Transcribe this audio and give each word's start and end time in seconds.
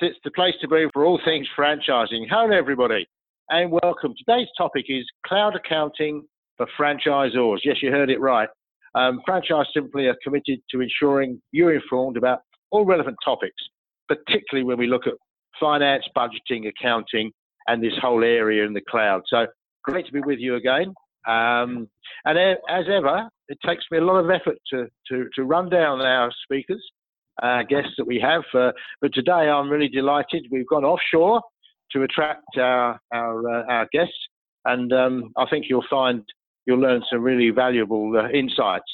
It's 0.00 0.18
the 0.22 0.30
place 0.30 0.54
to 0.60 0.68
be 0.68 0.86
for 0.92 1.04
all 1.04 1.20
things 1.24 1.48
franchising. 1.58 2.26
Hello, 2.30 2.56
everybody, 2.56 3.06
and 3.48 3.72
welcome. 3.82 4.14
Today's 4.16 4.46
topic 4.56 4.84
is 4.88 5.04
cloud 5.26 5.56
accounting 5.56 6.22
for 6.56 6.66
franchisors. 6.78 7.58
Yes, 7.64 7.78
you 7.82 7.90
heard 7.90 8.08
it 8.08 8.20
right. 8.20 8.48
Um, 8.94 9.20
franchise 9.24 9.66
simply 9.74 10.06
are 10.06 10.16
committed 10.22 10.60
to 10.70 10.80
ensuring 10.80 11.42
you're 11.50 11.74
informed 11.74 12.16
about 12.16 12.40
all 12.70 12.84
relevant 12.84 13.16
topics, 13.24 13.60
particularly 14.08 14.64
when 14.64 14.78
we 14.78 14.86
look 14.86 15.06
at 15.08 15.14
finance, 15.58 16.04
budgeting, 16.16 16.68
accounting, 16.68 17.32
and 17.66 17.82
this 17.82 17.94
whole 18.00 18.22
area 18.22 18.64
in 18.64 18.74
the 18.74 18.82
cloud. 18.88 19.22
So 19.26 19.46
great 19.82 20.06
to 20.06 20.12
be 20.12 20.20
with 20.20 20.38
you 20.38 20.54
again. 20.54 20.94
Um, 21.26 21.88
and 22.24 22.38
as 22.38 22.84
ever, 22.88 23.28
it 23.48 23.58
takes 23.66 23.84
me 23.90 23.98
a 23.98 24.04
lot 24.04 24.24
of 24.24 24.30
effort 24.30 24.58
to, 24.70 24.86
to, 25.10 25.28
to 25.34 25.44
run 25.44 25.68
down 25.68 26.00
our 26.02 26.30
speakers, 26.44 26.84
uh, 27.42 27.62
guests 27.68 27.92
that 27.98 28.06
we 28.06 28.18
have. 28.20 28.42
Uh, 28.54 28.72
but 29.00 29.12
today 29.14 29.32
I'm 29.32 29.70
really 29.70 29.88
delighted. 29.88 30.46
We've 30.50 30.66
gone 30.66 30.84
offshore 30.84 31.40
to 31.92 32.02
attract 32.02 32.56
our, 32.56 33.00
our, 33.12 33.48
uh, 33.48 33.64
our 33.68 33.88
guests. 33.92 34.18
And 34.64 34.92
um, 34.92 35.32
I 35.36 35.46
think 35.48 35.66
you'll 35.68 35.84
find 35.88 36.22
you'll 36.66 36.80
learn 36.80 37.02
some 37.10 37.22
really 37.22 37.50
valuable 37.50 38.12
uh, 38.16 38.28
insights 38.30 38.90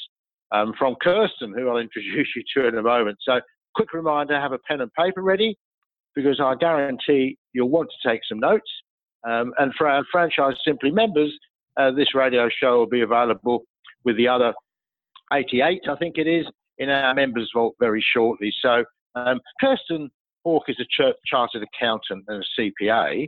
um, 0.51 0.73
from 0.77 0.95
Kirsten, 1.01 1.53
who 1.55 1.67
I'll 1.67 1.77
introduce 1.77 2.29
you 2.35 2.43
to 2.55 2.67
in 2.69 2.77
a 2.77 2.81
moment. 2.81 3.17
So, 3.21 3.41
quick 3.75 3.93
reminder 3.93 4.39
have 4.39 4.53
a 4.53 4.59
pen 4.59 4.79
and 4.79 4.91
paper 4.93 5.21
ready 5.21 5.57
because 6.15 6.39
I 6.39 6.55
guarantee 6.55 7.37
you'll 7.51 7.69
want 7.69 7.89
to 7.89 8.09
take 8.09 8.21
some 8.29 8.39
notes. 8.39 8.69
Um, 9.27 9.53
and 9.57 9.73
for 9.77 9.87
our 9.87 10.05
franchise 10.11 10.53
simply 10.65 10.91
members, 10.91 11.37
uh, 11.77 11.91
this 11.91 12.15
radio 12.15 12.47
show 12.49 12.77
will 12.77 12.87
be 12.87 13.01
available 13.01 13.63
with 14.05 14.15
the 14.15 14.29
other 14.29 14.53
88, 15.33 15.81
I 15.89 15.95
think 15.95 16.17
it 16.17 16.27
is, 16.27 16.45
in 16.77 16.89
our 16.89 17.13
members 17.13 17.51
vault 17.53 17.75
very 17.79 18.03
shortly. 18.13 18.53
So, 18.61 18.83
um, 19.15 19.39
Kirsten 19.61 20.09
Hawke 20.43 20.69
is 20.69 20.79
a 20.79 21.13
chartered 21.25 21.63
accountant 21.63 22.25
and 22.27 22.43
a 22.43 22.61
CPA. 22.61 23.27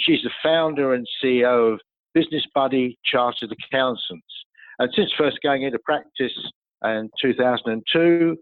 She's 0.00 0.22
the 0.22 0.30
founder 0.42 0.94
and 0.94 1.06
CEO 1.22 1.74
of 1.74 1.80
Business 2.14 2.44
Buddy 2.54 2.98
Chartered 3.04 3.52
Accountants. 3.52 4.26
And 4.78 4.90
since 4.94 5.12
first 5.18 5.38
going 5.42 5.62
into 5.62 5.78
practice 5.80 6.32
in 6.84 7.10
2002, 7.20 8.36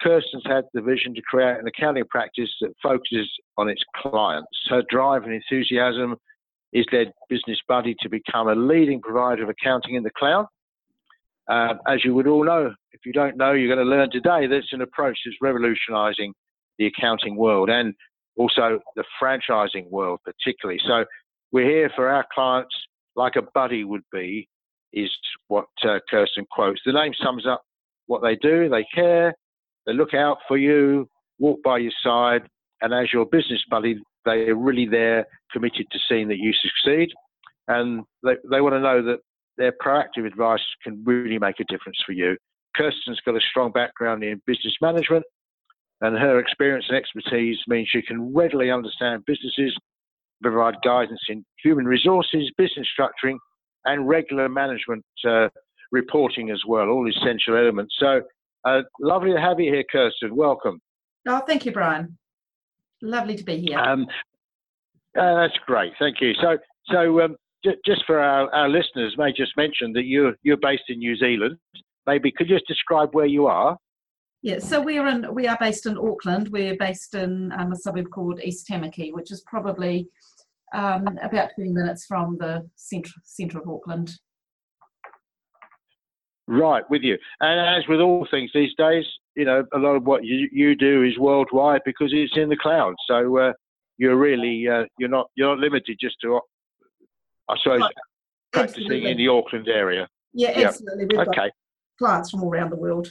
Kirsten's 0.00 0.42
had 0.46 0.64
the 0.72 0.80
vision 0.80 1.14
to 1.14 1.22
create 1.22 1.58
an 1.58 1.66
accounting 1.66 2.04
practice 2.08 2.50
that 2.60 2.72
focuses 2.82 3.28
on 3.58 3.68
its 3.68 3.82
clients. 3.96 4.48
Her 4.68 4.82
drive 4.88 5.24
and 5.24 5.34
enthusiasm 5.34 6.16
is 6.72 6.86
led 6.92 7.12
Business 7.28 7.58
Buddy 7.68 7.94
to 8.00 8.08
become 8.08 8.48
a 8.48 8.54
leading 8.54 9.00
provider 9.00 9.42
of 9.42 9.48
accounting 9.48 9.96
in 9.96 10.02
the 10.02 10.10
cloud. 10.16 10.46
Uh, 11.50 11.74
as 11.88 12.04
you 12.04 12.14
would 12.14 12.26
all 12.26 12.44
know, 12.44 12.72
if 12.92 13.00
you 13.04 13.12
don't 13.12 13.36
know, 13.36 13.52
you're 13.52 13.74
going 13.74 13.84
to 13.84 13.90
learn 13.90 14.10
today 14.10 14.46
that 14.46 14.56
it's 14.56 14.72
an 14.72 14.82
approach 14.82 15.18
that's 15.24 15.36
revolutionizing 15.42 16.32
the 16.78 16.86
accounting 16.86 17.36
world 17.36 17.68
and 17.68 17.92
also 18.36 18.78
the 18.94 19.04
franchising 19.20 19.90
world, 19.90 20.20
particularly. 20.24 20.80
So, 20.86 21.04
we're 21.52 21.68
here 21.68 21.90
for 21.96 22.08
our 22.08 22.24
clients 22.32 22.74
like 23.16 23.34
a 23.36 23.42
buddy 23.54 23.82
would 23.82 24.04
be, 24.12 24.48
is 24.92 25.10
what 25.48 25.66
uh, 25.84 25.98
Kirsten 26.08 26.46
quotes. 26.50 26.80
The 26.86 26.92
name 26.92 27.12
sums 27.20 27.46
up 27.46 27.62
what 28.06 28.22
they 28.22 28.36
do. 28.36 28.68
They 28.68 28.86
care, 28.94 29.34
they 29.86 29.92
look 29.92 30.14
out 30.14 30.38
for 30.46 30.56
you, 30.56 31.08
walk 31.38 31.60
by 31.62 31.78
your 31.78 31.92
side, 32.02 32.42
and 32.82 32.94
as 32.94 33.12
your 33.12 33.26
business 33.26 33.62
buddy, 33.68 33.96
they 34.24 34.48
are 34.48 34.56
really 34.56 34.86
there, 34.86 35.26
committed 35.52 35.86
to 35.90 35.98
seeing 36.08 36.28
that 36.28 36.38
you 36.38 36.52
succeed. 36.52 37.08
And 37.68 38.04
they, 38.22 38.34
they 38.50 38.60
want 38.60 38.74
to 38.74 38.80
know 38.80 39.02
that 39.02 39.18
their 39.58 39.72
proactive 39.84 40.26
advice 40.26 40.62
can 40.82 41.02
really 41.04 41.38
make 41.38 41.60
a 41.60 41.64
difference 41.64 41.98
for 42.04 42.12
you. 42.12 42.36
Kirsten's 42.76 43.20
got 43.24 43.36
a 43.36 43.40
strong 43.40 43.72
background 43.72 44.22
in 44.22 44.40
business 44.46 44.74
management, 44.80 45.24
and 46.00 46.16
her 46.16 46.38
experience 46.38 46.86
and 46.88 46.96
expertise 46.96 47.58
means 47.66 47.88
she 47.90 48.02
can 48.02 48.32
readily 48.34 48.70
understand 48.70 49.24
businesses, 49.26 49.76
provide 50.42 50.74
guidance 50.84 51.20
in 51.28 51.44
human 51.62 51.84
resources, 51.84 52.50
business 52.56 52.86
structuring, 52.98 53.36
and 53.84 54.08
regular 54.08 54.48
management 54.48 55.04
uh, 55.28 55.48
reporting 55.92 56.50
as 56.50 56.60
well, 56.66 56.88
all 56.88 57.08
essential 57.08 57.56
elements. 57.56 57.94
So 57.98 58.22
uh, 58.64 58.82
lovely 59.00 59.32
to 59.32 59.40
have 59.40 59.60
you 59.60 59.72
here, 59.72 59.84
Kirsten. 59.90 60.36
Welcome. 60.36 60.80
Oh, 61.26 61.42
thank 61.46 61.66
you, 61.66 61.72
Brian. 61.72 62.16
Lovely 63.02 63.36
to 63.36 63.44
be 63.44 63.58
here. 63.58 63.78
Um, 63.78 64.06
uh, 65.18 65.34
that's 65.34 65.58
great. 65.66 65.92
Thank 65.98 66.20
you. 66.20 66.32
So, 66.40 66.58
so 66.86 67.20
um, 67.22 67.36
just 67.64 68.04
for 68.06 68.18
our, 68.18 68.52
our 68.54 68.68
listeners, 68.68 69.14
may 69.18 69.32
just 69.32 69.56
mention 69.56 69.92
that 69.92 70.04
you're 70.04 70.34
you're 70.42 70.56
based 70.56 70.84
in 70.88 70.98
New 70.98 71.16
Zealand. 71.16 71.56
Maybe 72.06 72.32
could 72.32 72.48
you 72.48 72.56
just 72.56 72.68
describe 72.68 73.10
where 73.12 73.26
you 73.26 73.46
are? 73.46 73.76
Yeah, 74.42 74.58
so 74.58 74.80
we're 74.80 75.06
in 75.06 75.34
we 75.34 75.46
are 75.46 75.58
based 75.60 75.86
in 75.86 75.98
Auckland. 75.98 76.48
We're 76.48 76.76
based 76.76 77.14
in 77.14 77.52
um, 77.58 77.72
a 77.72 77.76
suburb 77.76 78.10
called 78.10 78.40
East 78.42 78.66
Tamaki, 78.68 79.12
which 79.12 79.30
is 79.30 79.42
probably 79.46 80.08
um, 80.74 81.18
about 81.22 81.50
20 81.54 81.72
minutes 81.72 82.06
from 82.06 82.38
the 82.38 82.68
centre 82.76 83.10
centre 83.24 83.58
of 83.58 83.68
Auckland. 83.68 84.12
Right, 86.46 86.82
with 86.90 87.02
you. 87.02 87.16
And 87.40 87.60
as 87.60 87.88
with 87.88 88.00
all 88.00 88.26
things 88.28 88.50
these 88.52 88.74
days, 88.76 89.04
you 89.36 89.44
know, 89.44 89.64
a 89.72 89.78
lot 89.78 89.94
of 89.94 90.04
what 90.04 90.24
you, 90.24 90.48
you 90.50 90.74
do 90.74 91.04
is 91.04 91.16
worldwide 91.16 91.82
because 91.84 92.10
it's 92.12 92.36
in 92.36 92.48
the 92.48 92.56
cloud. 92.56 92.94
So 93.06 93.38
uh, 93.38 93.52
you're 93.98 94.16
really 94.16 94.66
uh, 94.66 94.84
you're 94.98 95.08
not 95.08 95.28
you're 95.36 95.54
not 95.54 95.58
limited 95.58 95.98
just 96.00 96.16
to, 96.22 96.40
I 97.50 97.56
suppose, 97.62 97.80
right. 97.80 97.94
practicing 98.52 98.84
absolutely. 98.84 99.10
in 99.10 99.16
the 99.16 99.28
Auckland 99.28 99.68
area. 99.68 100.08
Yeah, 100.32 100.50
absolutely. 100.50 101.06
We've 101.06 101.28
okay. 101.28 101.50
clients 101.98 102.30
from 102.30 102.42
all 102.42 102.50
around 102.50 102.70
the 102.70 102.76
world. 102.76 103.10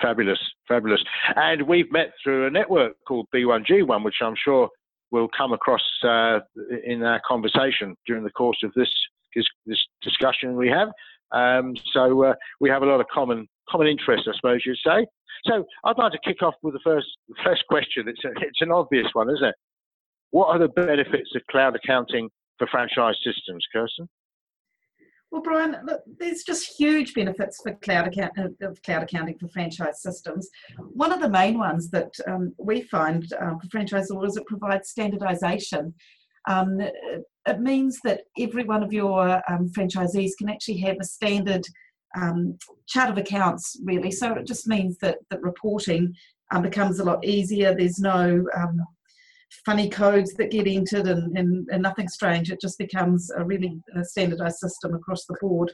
Fabulous, 0.00 0.38
fabulous. 0.66 1.02
And 1.36 1.62
we've 1.62 1.90
met 1.90 2.12
through 2.22 2.46
a 2.46 2.50
network 2.50 2.94
called 3.06 3.26
B1G1, 3.34 4.04
which 4.04 4.16
I'm 4.22 4.34
sure 4.36 4.68
will 5.10 5.28
come 5.36 5.52
across 5.52 5.82
uh, 6.04 6.40
in 6.84 7.02
our 7.02 7.20
conversation 7.26 7.96
during 8.06 8.24
the 8.24 8.30
course 8.30 8.58
of 8.62 8.72
this 8.74 8.90
this 9.66 9.78
discussion 10.02 10.56
we 10.56 10.68
have. 10.68 10.88
Um, 11.30 11.74
so 11.92 12.24
uh, 12.24 12.34
we 12.60 12.70
have 12.70 12.82
a 12.82 12.86
lot 12.86 13.00
of 13.00 13.06
common 13.12 13.46
common 13.68 13.86
interests, 13.86 14.26
I 14.28 14.34
suppose 14.36 14.62
you'd 14.64 14.78
say. 14.84 15.06
So 15.44 15.64
I'd 15.84 15.98
like 15.98 16.12
to 16.12 16.18
kick 16.24 16.42
off 16.42 16.54
with 16.62 16.74
the 16.74 16.80
first 16.82 17.06
first 17.44 17.64
question. 17.68 18.08
It's 18.08 18.24
a, 18.24 18.30
it's 18.40 18.60
an 18.60 18.72
obvious 18.72 19.06
one, 19.12 19.30
isn't 19.30 19.44
it? 19.44 19.54
What 20.30 20.48
are 20.48 20.58
the 20.58 20.68
benefits 20.68 21.30
of 21.34 21.42
cloud 21.50 21.76
accounting 21.76 22.28
for 22.58 22.66
franchise 22.66 23.16
systems, 23.24 23.64
Kirsten? 23.72 24.08
Well, 25.30 25.42
Brian, 25.42 25.76
look, 25.84 26.00
there's 26.18 26.42
just 26.42 26.78
huge 26.78 27.12
benefits 27.12 27.60
for 27.62 27.74
cloud 27.82 28.06
account, 28.08 28.32
uh, 28.38 28.66
of 28.66 28.82
cloud 28.82 29.02
accounting 29.02 29.36
for 29.38 29.48
franchise 29.48 30.00
systems. 30.00 30.48
One 30.78 31.12
of 31.12 31.20
the 31.20 31.28
main 31.28 31.58
ones 31.58 31.90
that 31.90 32.12
um, 32.26 32.54
we 32.58 32.82
find 32.82 33.30
um, 33.40 33.60
for 33.60 33.66
franchisors 33.68 34.26
is 34.26 34.36
it 34.36 34.46
provides 34.46 34.88
standardization. 34.88 35.92
Um, 36.48 36.80
it 36.80 37.60
means 37.60 38.00
that 38.04 38.22
every 38.38 38.64
one 38.64 38.82
of 38.82 38.92
your 38.92 39.42
um, 39.50 39.68
franchisees 39.68 40.30
can 40.38 40.48
actually 40.48 40.78
have 40.78 40.96
a 40.98 41.04
standard 41.04 41.66
um, 42.16 42.56
chart 42.86 43.10
of 43.10 43.18
accounts, 43.18 43.78
really. 43.84 44.10
So 44.10 44.32
it 44.32 44.46
just 44.46 44.66
means 44.66 44.96
that, 45.02 45.18
that 45.28 45.42
reporting 45.42 46.14
um, 46.54 46.62
becomes 46.62 47.00
a 47.00 47.04
lot 47.04 47.22
easier. 47.22 47.74
There's 47.74 47.98
no 47.98 48.46
funny 49.64 49.88
codes 49.88 50.34
that 50.34 50.50
get 50.50 50.66
entered 50.66 51.06
and, 51.06 51.36
and, 51.36 51.68
and 51.70 51.82
nothing 51.82 52.08
strange. 52.08 52.50
It 52.50 52.60
just 52.60 52.78
becomes 52.78 53.30
a 53.30 53.44
really 53.44 53.80
standardized 54.02 54.58
system 54.58 54.94
across 54.94 55.24
the 55.26 55.36
board. 55.40 55.72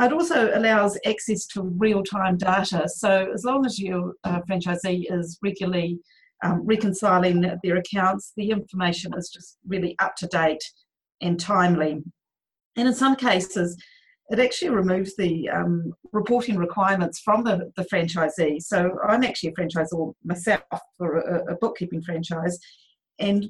It 0.00 0.12
also 0.12 0.50
allows 0.54 0.98
access 1.06 1.46
to 1.48 1.62
real-time 1.62 2.36
data. 2.36 2.88
So 2.88 3.30
as 3.32 3.44
long 3.44 3.64
as 3.64 3.78
your 3.78 4.14
uh, 4.24 4.40
franchisee 4.48 5.06
is 5.08 5.38
regularly 5.42 6.00
um, 6.42 6.66
reconciling 6.66 7.58
their 7.62 7.76
accounts, 7.76 8.32
the 8.36 8.50
information 8.50 9.12
is 9.16 9.30
just 9.32 9.56
really 9.66 9.94
up 10.00 10.16
to 10.16 10.26
date 10.26 10.64
and 11.20 11.38
timely. 11.38 12.02
And 12.76 12.88
in 12.88 12.94
some 12.94 13.14
cases, 13.14 13.76
it 14.30 14.40
actually 14.40 14.70
removes 14.70 15.14
the 15.16 15.48
um, 15.50 15.92
reporting 16.12 16.56
requirements 16.56 17.20
from 17.20 17.44
the, 17.44 17.70
the 17.76 17.84
franchisee. 17.84 18.60
So 18.60 18.98
I'm 19.06 19.22
actually 19.22 19.50
a 19.50 19.52
franchisor 19.52 20.12
myself 20.24 20.62
for 20.98 21.18
a, 21.18 21.52
a 21.52 21.56
bookkeeping 21.58 22.02
franchise, 22.02 22.58
and 23.18 23.48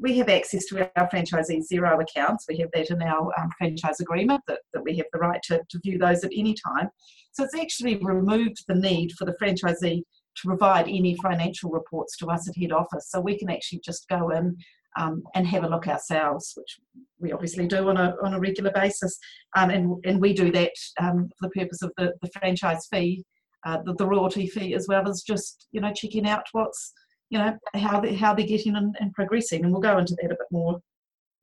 we 0.00 0.16
have 0.18 0.28
access 0.28 0.64
to 0.66 0.90
our 0.96 1.08
franchisee 1.08 1.62
Xero 1.70 2.00
accounts. 2.02 2.46
We 2.48 2.58
have 2.58 2.70
that 2.72 2.90
in 2.90 3.02
our 3.02 3.32
um, 3.38 3.50
franchise 3.58 4.00
agreement 4.00 4.42
that, 4.48 4.60
that 4.72 4.82
we 4.82 4.96
have 4.96 5.06
the 5.12 5.18
right 5.18 5.40
to, 5.44 5.60
to 5.68 5.80
view 5.84 5.98
those 5.98 6.24
at 6.24 6.30
any 6.34 6.54
time. 6.66 6.88
So 7.32 7.44
it's 7.44 7.58
actually 7.58 7.96
removed 7.96 8.64
the 8.68 8.74
need 8.74 9.12
for 9.12 9.24
the 9.24 9.36
franchisee 9.42 10.02
to 10.36 10.46
provide 10.46 10.88
any 10.88 11.16
financial 11.16 11.70
reports 11.70 12.16
to 12.18 12.26
us 12.28 12.48
at 12.48 12.56
head 12.56 12.72
office. 12.72 13.10
So 13.10 13.20
we 13.20 13.38
can 13.38 13.50
actually 13.50 13.80
just 13.84 14.08
go 14.08 14.30
in 14.30 14.56
um, 14.98 15.22
and 15.34 15.46
have 15.46 15.64
a 15.64 15.68
look 15.68 15.88
ourselves, 15.88 16.52
which 16.56 16.78
we 17.18 17.32
obviously 17.32 17.66
do 17.66 17.88
on 17.88 17.96
a, 17.96 18.14
on 18.22 18.34
a 18.34 18.40
regular 18.40 18.70
basis. 18.72 19.18
Um, 19.56 19.70
and, 19.70 19.94
and 20.04 20.20
we 20.20 20.32
do 20.32 20.50
that 20.52 20.72
um, 21.00 21.28
for 21.38 21.48
the 21.48 21.60
purpose 21.60 21.82
of 21.82 21.92
the, 21.96 22.12
the 22.22 22.30
franchise 22.30 22.86
fee, 22.90 23.24
uh, 23.64 23.78
the, 23.84 23.94
the 23.94 24.06
royalty 24.06 24.46
fee, 24.46 24.74
as 24.74 24.86
well 24.88 25.08
as 25.08 25.22
just, 25.22 25.68
you 25.72 25.80
know, 25.80 25.92
checking 25.92 26.26
out 26.26 26.44
what's 26.52 26.92
you 27.32 27.38
know 27.38 27.58
how 27.74 27.98
they, 27.98 28.14
how 28.14 28.34
they're 28.34 28.46
getting 28.46 28.76
and, 28.76 28.94
and 29.00 29.12
progressing, 29.14 29.64
and 29.64 29.72
we'll 29.72 29.80
go 29.80 29.96
into 29.96 30.14
that 30.20 30.26
a 30.26 30.36
bit 30.36 30.38
more 30.50 30.78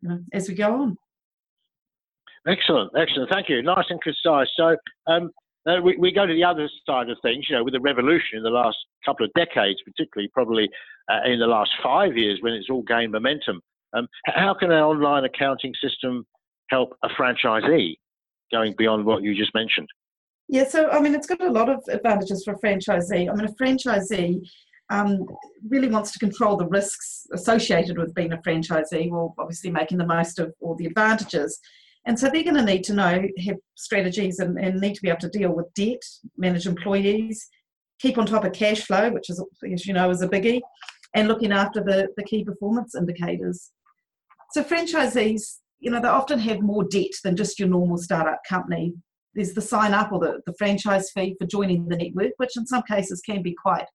you 0.02 0.10
know, 0.10 0.20
as 0.34 0.48
we 0.48 0.54
go 0.54 0.72
on. 0.82 0.96
Excellent, 2.48 2.92
excellent. 2.96 3.30
Thank 3.32 3.50
you. 3.50 3.64
Nice 3.64 3.86
and 3.90 4.00
concise. 4.02 4.48
So 4.56 4.78
um, 5.08 5.32
uh, 5.68 5.82
we, 5.84 5.98
we 5.98 6.12
go 6.12 6.28
to 6.28 6.34
the 6.34 6.44
other 6.44 6.70
side 6.86 7.10
of 7.10 7.18
things. 7.24 7.48
You 7.50 7.58
know, 7.58 7.64
with 7.64 7.74
the 7.74 7.82
revolution 7.82 8.38
in 8.38 8.44
the 8.44 8.52
last 8.52 8.78
couple 9.04 9.26
of 9.26 9.32
decades, 9.34 9.80
particularly 9.84 10.30
probably 10.32 10.70
uh, 11.12 11.28
in 11.28 11.40
the 11.40 11.48
last 11.48 11.72
five 11.84 12.16
years 12.16 12.38
when 12.42 12.54
it's 12.54 12.70
all 12.70 12.84
gained 12.84 13.12
momentum. 13.12 13.60
Um, 13.94 14.08
how 14.26 14.54
can 14.54 14.72
an 14.72 14.84
online 14.84 15.24
accounting 15.24 15.74
system 15.84 16.24
help 16.70 16.96
a 17.04 17.10
franchisee 17.10 17.96
going 18.52 18.76
beyond 18.78 19.06
what 19.06 19.24
you 19.24 19.36
just 19.36 19.56
mentioned? 19.56 19.88
Yeah, 20.48 20.68
so 20.68 20.88
I 20.92 21.00
mean, 21.00 21.16
it's 21.16 21.28
got 21.28 21.42
a 21.42 21.52
lot 21.52 21.68
of 21.68 21.84
advantages 21.90 22.44
for 22.44 22.54
a 22.54 22.60
franchisee. 22.60 23.28
I 23.28 23.34
mean, 23.34 23.46
a 23.46 23.54
franchisee 23.54 24.48
um, 24.90 25.26
really 25.68 25.88
wants 25.88 26.12
to 26.12 26.20
control 26.20 26.58
the 26.58 26.68
risks 26.68 27.28
associated 27.34 27.98
with 27.98 28.14
being 28.14 28.34
a 28.34 28.38
franchisee 28.38 29.10
while 29.10 29.36
obviously 29.38 29.70
making 29.70 29.98
the 29.98 30.06
most 30.06 30.40
of 30.40 30.54
all 30.62 30.76
the 30.76 30.88
advantages. 30.88 31.60
And 32.06 32.18
so 32.18 32.30
they're 32.30 32.44
going 32.44 32.56
to 32.56 32.66
need 32.66 32.84
to 32.86 32.94
know, 32.94 33.22
have 33.46 33.58
strategies 33.76 34.40
and, 34.40 34.58
and 34.58 34.80
need 34.80 34.96
to 34.96 35.02
be 35.02 35.10
able 35.10 35.20
to 35.20 35.30
deal 35.30 35.52
with 35.52 35.74
debt, 35.76 36.02
manage 36.38 36.66
employees, 36.66 37.48
keep 38.00 38.18
on 38.18 38.26
top 38.26 38.46
of 38.46 38.54
cash 38.54 38.82
flow, 38.82 39.12
which 39.12 39.30
is, 39.30 39.44
as 39.72 39.86
you 39.86 39.94
know, 39.94 40.10
is 40.10 40.22
a 40.22 40.28
biggie, 40.28 40.62
and 41.14 41.28
looking 41.28 41.52
after 41.52 41.84
the, 41.84 42.08
the 42.18 42.24
key 42.24 42.44
performance 42.44 42.96
indicators. 42.96 43.72
So 44.54 44.64
franchisees, 44.64 45.58
you 45.80 45.92
know, 45.92 46.02
they 46.02 46.08
often 46.08 46.40
have 46.40 46.62
more 46.62 46.84
debt 46.84 47.12
than 47.24 47.36
just 47.36 47.60
your 47.60 47.68
normal 47.68 47.98
startup 47.98 48.40
company. 48.48 48.94
There's 49.36 49.54
the 49.54 49.62
sign 49.62 49.94
up 49.94 50.12
or 50.12 50.20
the, 50.20 50.40
the 50.46 50.54
franchise 50.58 51.12
fee 51.12 51.36
for 51.40 51.46
joining 51.46 51.88
the 51.88 51.98
network, 51.98 52.32
which 52.38 52.58
in 52.58 52.66
some 52.66 52.82
cases 52.84 53.22
can 53.22 53.44
be 53.44 53.56
quite 53.62 53.86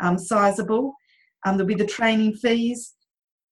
um, 0.00 0.18
sizable. 0.18 0.94
Um, 1.44 1.56
there'll 1.56 1.68
be 1.68 1.74
the 1.74 1.86
training 1.86 2.34
fees, 2.34 2.94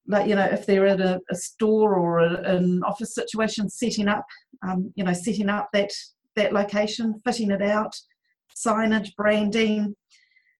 like 0.07 0.27
you 0.27 0.35
know, 0.35 0.45
if 0.45 0.65
they're 0.65 0.87
at 0.87 1.01
a, 1.01 1.19
a 1.31 1.35
store 1.35 1.95
or 1.95 2.19
a, 2.19 2.55
an 2.55 2.83
office 2.83 3.15
situation, 3.15 3.69
setting 3.69 4.07
up, 4.07 4.25
um, 4.67 4.91
you 4.95 5.03
know, 5.03 5.13
setting 5.13 5.49
up 5.49 5.69
that 5.73 5.91
that 6.35 6.53
location, 6.53 7.21
fitting 7.23 7.51
it 7.51 7.61
out, 7.61 7.95
signage, 8.55 9.15
branding, 9.15 9.95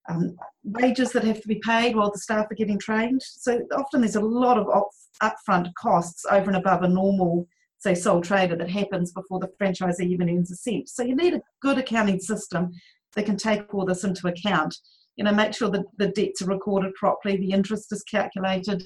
um, 0.09 0.35
wages 0.63 1.11
that 1.11 1.23
have 1.23 1.41
to 1.41 1.47
be 1.47 1.61
paid 1.65 1.95
while 1.95 2.11
the 2.11 2.19
staff 2.19 2.47
are 2.49 2.55
getting 2.55 2.79
trained. 2.79 3.21
So 3.21 3.61
often 3.75 4.01
there's 4.01 4.15
a 4.15 4.21
lot 4.21 4.57
of 4.57 4.69
up, 4.69 4.89
upfront 5.21 5.73
costs 5.75 6.25
over 6.29 6.47
and 6.47 6.57
above 6.57 6.83
a 6.83 6.87
normal, 6.87 7.47
say, 7.79 7.95
sole 7.95 8.21
trader 8.21 8.55
that 8.55 8.69
happens 8.69 9.11
before 9.11 9.39
the 9.39 9.49
franchisee 9.59 10.07
even 10.07 10.29
earns 10.29 10.51
a 10.51 10.55
cent. 10.55 10.89
So 10.89 11.03
you 11.03 11.15
need 11.15 11.33
a 11.33 11.41
good 11.61 11.77
accounting 11.77 12.19
system 12.19 12.71
that 13.15 13.25
can 13.25 13.37
take 13.37 13.73
all 13.73 13.85
this 13.85 14.03
into 14.03 14.27
account 14.27 14.75
you 15.15 15.23
know, 15.23 15.31
make 15.31 15.53
sure 15.53 15.69
that 15.69 15.85
the 15.97 16.09
debts 16.09 16.41
are 16.41 16.47
recorded 16.47 16.93
properly, 16.95 17.37
the 17.37 17.51
interest 17.51 17.91
is 17.91 18.03
calculated, 18.03 18.83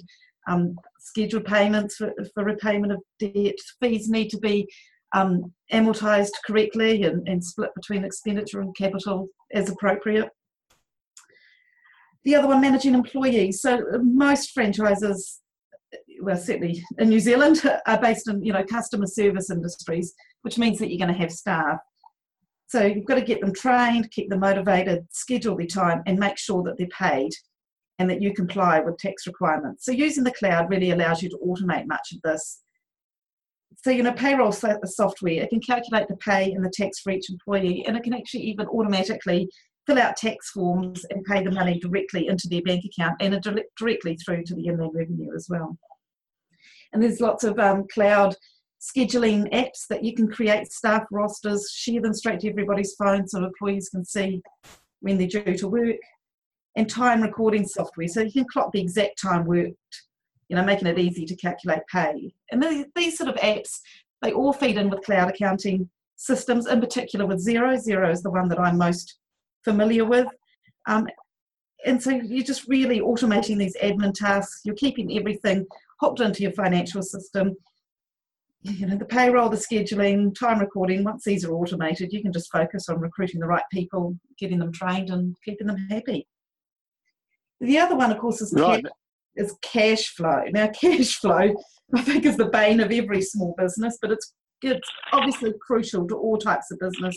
um, 0.47 0.75
scheduled 0.99 1.45
payments 1.45 1.95
for, 1.95 2.13
for 2.33 2.43
repayment 2.43 2.91
of 2.91 3.01
debt, 3.19 3.55
fees 3.81 4.09
need 4.09 4.29
to 4.29 4.37
be 4.37 4.67
um, 5.15 5.53
amortised 5.71 6.33
correctly 6.45 7.03
and, 7.03 7.27
and 7.27 7.43
split 7.43 7.71
between 7.75 8.03
expenditure 8.03 8.61
and 8.61 8.75
capital 8.75 9.27
as 9.53 9.69
appropriate. 9.69 10.29
The 12.25 12.35
other 12.35 12.47
one, 12.47 12.61
managing 12.61 12.93
employees. 12.93 13.61
So 13.61 13.81
most 14.03 14.51
franchises, 14.51 15.39
well, 16.21 16.37
certainly 16.37 16.83
in 16.97 17.09
New 17.09 17.19
Zealand, 17.19 17.61
are 17.87 18.01
based 18.01 18.27
in 18.27 18.43
you 18.43 18.53
know 18.53 18.63
customer 18.63 19.07
service 19.07 19.49
industries, 19.49 20.13
which 20.41 20.57
means 20.57 20.79
that 20.79 20.89
you're 20.89 21.03
going 21.03 21.13
to 21.13 21.19
have 21.19 21.31
staff. 21.31 21.79
So 22.69 22.85
you've 22.85 23.05
got 23.05 23.15
to 23.15 23.21
get 23.21 23.41
them 23.41 23.51
trained, 23.51 24.11
keep 24.11 24.29
them 24.29 24.41
motivated, 24.41 25.07
schedule 25.09 25.57
their 25.57 25.65
time, 25.65 26.03
and 26.05 26.19
make 26.19 26.37
sure 26.37 26.61
that 26.61 26.77
they're 26.77 26.87
paid 26.87 27.31
and 27.97 28.07
that 28.11 28.21
you 28.21 28.31
comply 28.31 28.79
with 28.79 28.99
tax 28.99 29.25
requirements. 29.25 29.85
So 29.85 29.91
using 29.91 30.23
the 30.23 30.31
cloud 30.31 30.69
really 30.69 30.91
allows 30.91 31.23
you 31.23 31.29
to 31.29 31.39
automate 31.43 31.87
much 31.87 32.11
of 32.13 32.21
this. 32.21 32.61
So, 33.83 33.89
you 33.89 34.03
know, 34.03 34.13
payroll 34.13 34.51
software, 34.51 35.41
it 35.41 35.49
can 35.49 35.61
calculate 35.61 36.07
the 36.07 36.17
pay 36.17 36.51
and 36.51 36.63
the 36.63 36.69
tax 36.69 36.99
for 36.99 37.11
each 37.11 37.31
employee, 37.31 37.83
and 37.87 37.97
it 37.97 38.03
can 38.03 38.13
actually 38.13 38.43
even 38.43 38.67
automatically 38.67 39.49
fill 39.87 39.97
out 39.97 40.15
tax 40.15 40.51
forms 40.51 41.03
and 41.09 41.25
pay 41.25 41.43
the 41.43 41.49
money 41.49 41.79
directly 41.79 42.27
into 42.27 42.47
their 42.47 42.61
bank 42.61 42.85
account 42.85 43.15
and 43.19 43.41
directly 43.75 44.15
through 44.17 44.43
to 44.43 44.53
the 44.53 44.67
inland 44.67 44.91
revenue 44.93 45.33
as 45.35 45.47
well. 45.49 45.75
And 46.93 47.01
there's 47.01 47.19
lots 47.19 47.43
of 47.43 47.57
um, 47.57 47.87
cloud 47.91 48.35
scheduling 48.79 49.51
apps 49.53 49.87
that 49.89 50.03
you 50.03 50.13
can 50.13 50.29
create 50.29 50.71
staff 50.71 51.03
rosters, 51.11 51.69
share 51.71 52.01
them 52.01 52.13
straight 52.13 52.39
to 52.41 52.49
everybody's 52.49 52.95
phone 52.95 53.27
so 53.27 53.43
employees 53.43 53.89
can 53.89 54.05
see 54.05 54.41
when 55.01 55.17
they're 55.17 55.27
due 55.27 55.57
to 55.57 55.67
work, 55.67 55.97
and 56.75 56.89
time 56.89 57.21
recording 57.21 57.67
software 57.67 58.07
so 58.07 58.21
you 58.21 58.31
can 58.31 58.45
clock 58.51 58.71
the 58.71 58.81
exact 58.81 59.21
time 59.21 59.45
worked, 59.45 60.03
you 60.47 60.55
know, 60.55 60.63
making 60.63 60.87
it 60.87 60.99
easy 60.99 61.25
to 61.25 61.35
calculate 61.35 61.81
pay. 61.91 62.33
And 62.51 62.63
these, 62.63 62.85
these 62.95 63.17
sort 63.17 63.29
of 63.29 63.35
apps, 63.35 63.79
they 64.21 64.31
all 64.31 64.53
feed 64.53 64.77
in 64.77 64.89
with 64.89 65.03
cloud 65.03 65.29
accounting 65.29 65.89
systems, 66.15 66.67
in 66.67 66.79
particular 66.79 67.25
with 67.25 67.45
Xero. 67.45 67.77
Xero 67.77 68.11
is 68.11 68.21
the 68.21 68.31
one 68.31 68.49
that 68.49 68.59
I'm 68.59 68.77
most 68.77 69.17
familiar 69.63 70.05
with. 70.05 70.27
Um, 70.87 71.07
and 71.85 72.01
so 72.01 72.11
you're 72.11 72.45
just 72.45 72.67
really 72.67 72.99
automating 72.99 73.57
these 73.57 73.75
admin 73.77 74.13
tasks. 74.13 74.61
You're 74.63 74.75
keeping 74.75 75.17
everything 75.17 75.65
hooked 76.01 76.19
into 76.19 76.43
your 76.43 76.51
financial 76.51 77.01
system 77.01 77.55
you 78.63 78.85
know, 78.85 78.97
the 78.97 79.05
payroll, 79.05 79.49
the 79.49 79.57
scheduling, 79.57 80.37
time 80.37 80.59
recording, 80.59 81.03
once 81.03 81.23
these 81.23 81.45
are 81.45 81.53
automated, 81.53 82.11
you 82.11 82.21
can 82.21 82.33
just 82.33 82.51
focus 82.51 82.89
on 82.89 82.99
recruiting 82.99 83.39
the 83.39 83.47
right 83.47 83.63
people, 83.71 84.17
getting 84.37 84.59
them 84.59 84.73
trained 84.73 85.09
and 85.09 85.35
keeping 85.45 85.67
them 85.67 85.87
happy. 85.89 86.27
The 87.61 87.77
other 87.79 87.95
one, 87.95 88.11
of 88.11 88.17
course, 88.17 88.41
is, 88.41 88.53
right. 88.53 88.83
cash, 88.83 88.91
is 89.35 89.55
cash 89.61 90.07
flow. 90.09 90.43
Now, 90.51 90.67
cash 90.81 91.15
flow, 91.15 91.53
I 91.95 92.01
think, 92.01 92.25
is 92.25 92.37
the 92.37 92.49
bane 92.49 92.81
of 92.81 92.91
every 92.91 93.21
small 93.21 93.55
business, 93.57 93.97
but 94.01 94.11
it's 94.11 94.33
good, 94.61 94.81
obviously 95.13 95.53
crucial 95.65 96.05
to 96.07 96.15
all 96.15 96.37
types 96.37 96.69
of 96.71 96.79
business. 96.79 97.15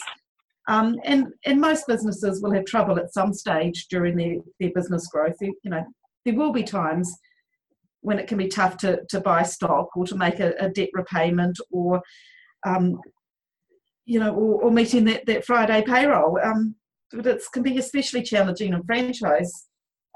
Um, 0.69 0.97
and, 1.05 1.27
and 1.45 1.61
most 1.61 1.89
businesses 1.89 2.41
will 2.41 2.53
have 2.53 2.67
trouble 2.67 2.99
at 2.99 3.13
some 3.13 3.35
stage 3.35 3.87
during 3.89 4.17
their, 4.17 4.37
their 4.61 4.71
business 4.71 5.09
growth. 5.09 5.35
You 5.41 5.55
know, 5.65 5.85
there 6.25 6.35
will 6.35 6.53
be 6.53 6.63
times 6.63 7.13
when 8.03 8.19
it 8.19 8.27
can 8.27 8.39
be 8.39 8.49
tough 8.49 8.77
to, 8.79 9.01
to 9.09 9.21
buy 9.21 9.43
stock 9.43 9.97
or 9.97 10.07
to 10.07 10.17
make 10.17 10.41
a, 10.41 10.53
a 10.59 10.69
debt 10.69 10.91
repayment 10.93 11.57
or 11.71 12.03
um, 12.67 13.01
you 14.05 14.21
know 14.21 14.35
or, 14.35 14.63
or, 14.63 14.71
meeting 14.71 15.05
that, 15.05 15.25
that 15.27 15.45
Friday 15.45 15.83
payroll. 15.87 16.39
Um, 16.43 16.75
but 17.13 17.27
it 17.27 17.43
can 17.53 17.63
be 17.63 17.79
especially 17.79 18.23
challenging 18.23 18.73
in 18.73 18.83
franchise 18.85 19.67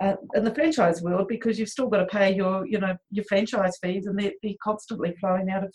uh, 0.02 0.14
in 0.34 0.44
the 0.44 0.54
franchise 0.54 1.02
world 1.02 1.26
because 1.28 1.58
you've 1.58 1.68
still 1.68 1.88
got 1.88 1.98
to 1.98 2.06
pay 2.06 2.34
your 2.34 2.66
you 2.66 2.78
know 2.78 2.96
your 3.10 3.24
franchise 3.24 3.78
fees 3.82 4.06
and 4.06 4.18
they're, 4.18 4.32
constantly 4.62 5.14
flowing 5.20 5.50
out 5.50 5.64
of 5.64 5.72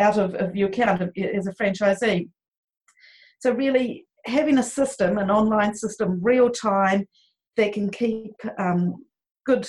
out 0.00 0.18
of, 0.18 0.34
of 0.34 0.56
your 0.56 0.68
account 0.68 1.02
as 1.02 1.46
a 1.46 1.52
franchisee. 1.52 2.28
So 3.38 3.52
really 3.52 4.06
having 4.26 4.58
a 4.58 4.62
system, 4.62 5.18
an 5.18 5.30
online 5.30 5.74
system, 5.74 6.18
real 6.22 6.50
time 6.50 7.06
that 7.56 7.72
can 7.72 7.90
keep 7.90 8.32
um, 8.58 9.04
good 9.46 9.66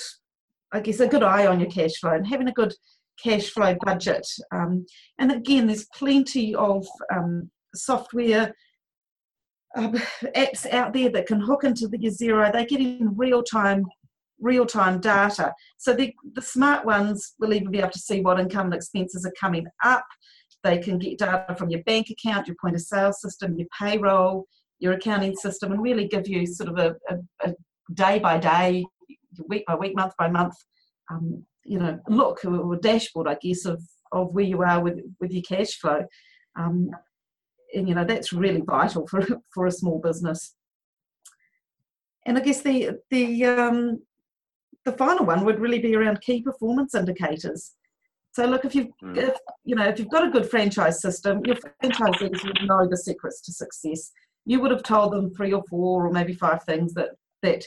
I 0.72 0.80
guess, 0.80 1.00
a 1.00 1.08
good 1.08 1.22
eye 1.22 1.46
on 1.46 1.60
your 1.60 1.70
cash 1.70 1.96
flow 1.96 2.12
and 2.12 2.26
having 2.26 2.48
a 2.48 2.52
good 2.52 2.74
cash 3.22 3.50
flow 3.50 3.76
budget. 3.84 4.26
Um, 4.52 4.86
and 5.18 5.32
again, 5.32 5.66
there's 5.66 5.86
plenty 5.94 6.54
of 6.54 6.86
um, 7.14 7.50
software 7.74 8.54
um, 9.76 9.92
apps 10.34 10.70
out 10.70 10.92
there 10.92 11.10
that 11.10 11.26
can 11.26 11.40
hook 11.40 11.64
into 11.64 11.88
the 11.88 11.98
Xero. 11.98 12.52
They're 12.52 12.64
getting 12.64 13.16
real 13.16 13.42
time 13.42 13.84
real 14.38 14.66
time 14.66 15.00
data. 15.00 15.52
So 15.78 15.94
the, 15.94 16.12
the 16.34 16.42
smart 16.42 16.84
ones 16.84 17.34
will 17.38 17.54
even 17.54 17.70
be 17.70 17.78
able 17.78 17.90
to 17.90 17.98
see 17.98 18.20
what 18.20 18.38
income 18.38 18.66
and 18.66 18.74
expenses 18.74 19.24
are 19.24 19.32
coming 19.40 19.66
up. 19.82 20.04
They 20.62 20.78
can 20.78 20.98
get 20.98 21.18
data 21.18 21.54
from 21.56 21.70
your 21.70 21.82
bank 21.84 22.08
account, 22.10 22.46
your 22.46 22.56
point 22.60 22.74
of 22.74 22.82
sale 22.82 23.12
system, 23.12 23.56
your 23.56 23.68
payroll, 23.78 24.46
your 24.78 24.92
accounting 24.92 25.36
system, 25.36 25.72
and 25.72 25.80
really 25.80 26.06
give 26.06 26.28
you 26.28 26.46
sort 26.46 26.68
of 26.68 26.78
a 26.78 27.54
day 27.94 28.18
by 28.18 28.36
day 28.36 28.84
week 29.48 29.64
by 29.66 29.74
week, 29.74 29.94
month 29.94 30.14
by 30.18 30.28
month, 30.28 30.54
um, 31.10 31.44
you 31.64 31.78
know, 31.78 31.98
look 32.08 32.44
or 32.44 32.76
dashboard, 32.76 33.28
I 33.28 33.36
guess, 33.40 33.64
of, 33.64 33.82
of 34.12 34.32
where 34.32 34.44
you 34.44 34.62
are 34.62 34.82
with, 34.82 35.00
with 35.20 35.32
your 35.32 35.42
cash 35.42 35.78
flow. 35.78 36.04
Um, 36.56 36.90
and, 37.74 37.88
you 37.88 37.94
know, 37.94 38.04
that's 38.04 38.32
really 38.32 38.62
vital 38.62 39.06
for, 39.06 39.26
for 39.54 39.66
a 39.66 39.72
small 39.72 40.00
business. 40.00 40.54
And 42.24 42.36
I 42.36 42.40
guess 42.40 42.62
the, 42.62 42.98
the, 43.10 43.44
um, 43.44 44.00
the 44.84 44.92
final 44.92 45.26
one 45.26 45.44
would 45.44 45.60
really 45.60 45.80
be 45.80 45.94
around 45.94 46.20
key 46.22 46.42
performance 46.42 46.94
indicators. 46.94 47.72
So 48.36 48.44
look, 48.44 48.66
if 48.66 48.74
you've 48.74 48.88
mm. 49.02 49.16
if, 49.16 49.34
you 49.64 49.74
know 49.74 49.84
if 49.84 49.98
you've 49.98 50.10
got 50.10 50.26
a 50.26 50.30
good 50.30 50.50
franchise 50.50 51.00
system, 51.00 51.42
your 51.46 51.56
franchisees 51.56 52.44
would 52.44 52.68
know 52.68 52.86
the 52.86 52.96
secrets 52.96 53.40
to 53.42 53.52
success. 53.52 54.12
You 54.44 54.60
would 54.60 54.70
have 54.70 54.82
told 54.82 55.12
them 55.12 55.34
three 55.34 55.54
or 55.54 55.64
four 55.70 56.06
or 56.06 56.12
maybe 56.12 56.34
five 56.34 56.62
things 56.64 56.92
that 56.94 57.10
that 57.42 57.64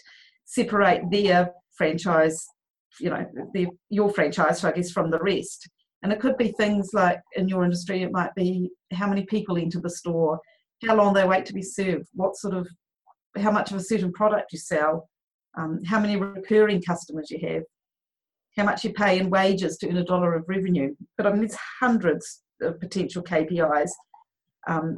separate 0.49 1.03
their 1.11 1.51
franchise, 1.77 2.43
you 2.99 3.11
know, 3.11 3.23
their, 3.53 3.67
your 3.89 4.09
franchise, 4.11 4.63
I 4.63 4.71
guess, 4.71 4.89
from 4.89 5.11
the 5.11 5.19
rest. 5.19 5.69
And 6.01 6.11
it 6.11 6.19
could 6.19 6.37
be 6.37 6.49
things 6.49 6.89
like 6.93 7.19
in 7.35 7.47
your 7.47 7.63
industry, 7.63 8.01
it 8.01 8.11
might 8.11 8.33
be 8.35 8.71
how 8.91 9.07
many 9.07 9.25
people 9.25 9.57
enter 9.57 9.79
the 9.79 9.89
store, 9.89 10.39
how 10.87 10.95
long 10.95 11.13
they 11.13 11.27
wait 11.27 11.45
to 11.45 11.53
be 11.53 11.61
served, 11.61 12.07
what 12.13 12.35
sort 12.35 12.55
of, 12.55 12.67
how 13.37 13.51
much 13.51 13.69
of 13.69 13.77
a 13.77 13.83
certain 13.83 14.11
product 14.11 14.51
you 14.51 14.57
sell, 14.57 15.07
um, 15.55 15.83
how 15.85 15.99
many 15.99 16.15
recurring 16.15 16.81
customers 16.81 17.29
you 17.29 17.39
have, 17.47 17.63
how 18.57 18.63
much 18.63 18.83
you 18.83 18.91
pay 18.91 19.19
in 19.19 19.29
wages 19.29 19.77
to 19.77 19.89
earn 19.89 19.97
a 19.97 20.03
dollar 20.03 20.33
of 20.33 20.45
revenue. 20.47 20.95
But 21.15 21.27
I 21.27 21.31
mean, 21.31 21.41
there's 21.41 21.57
hundreds 21.79 22.41
of 22.61 22.79
potential 22.79 23.21
KPIs. 23.21 23.91
Um, 24.67 24.97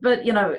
but 0.00 0.24
you 0.24 0.32
know, 0.32 0.54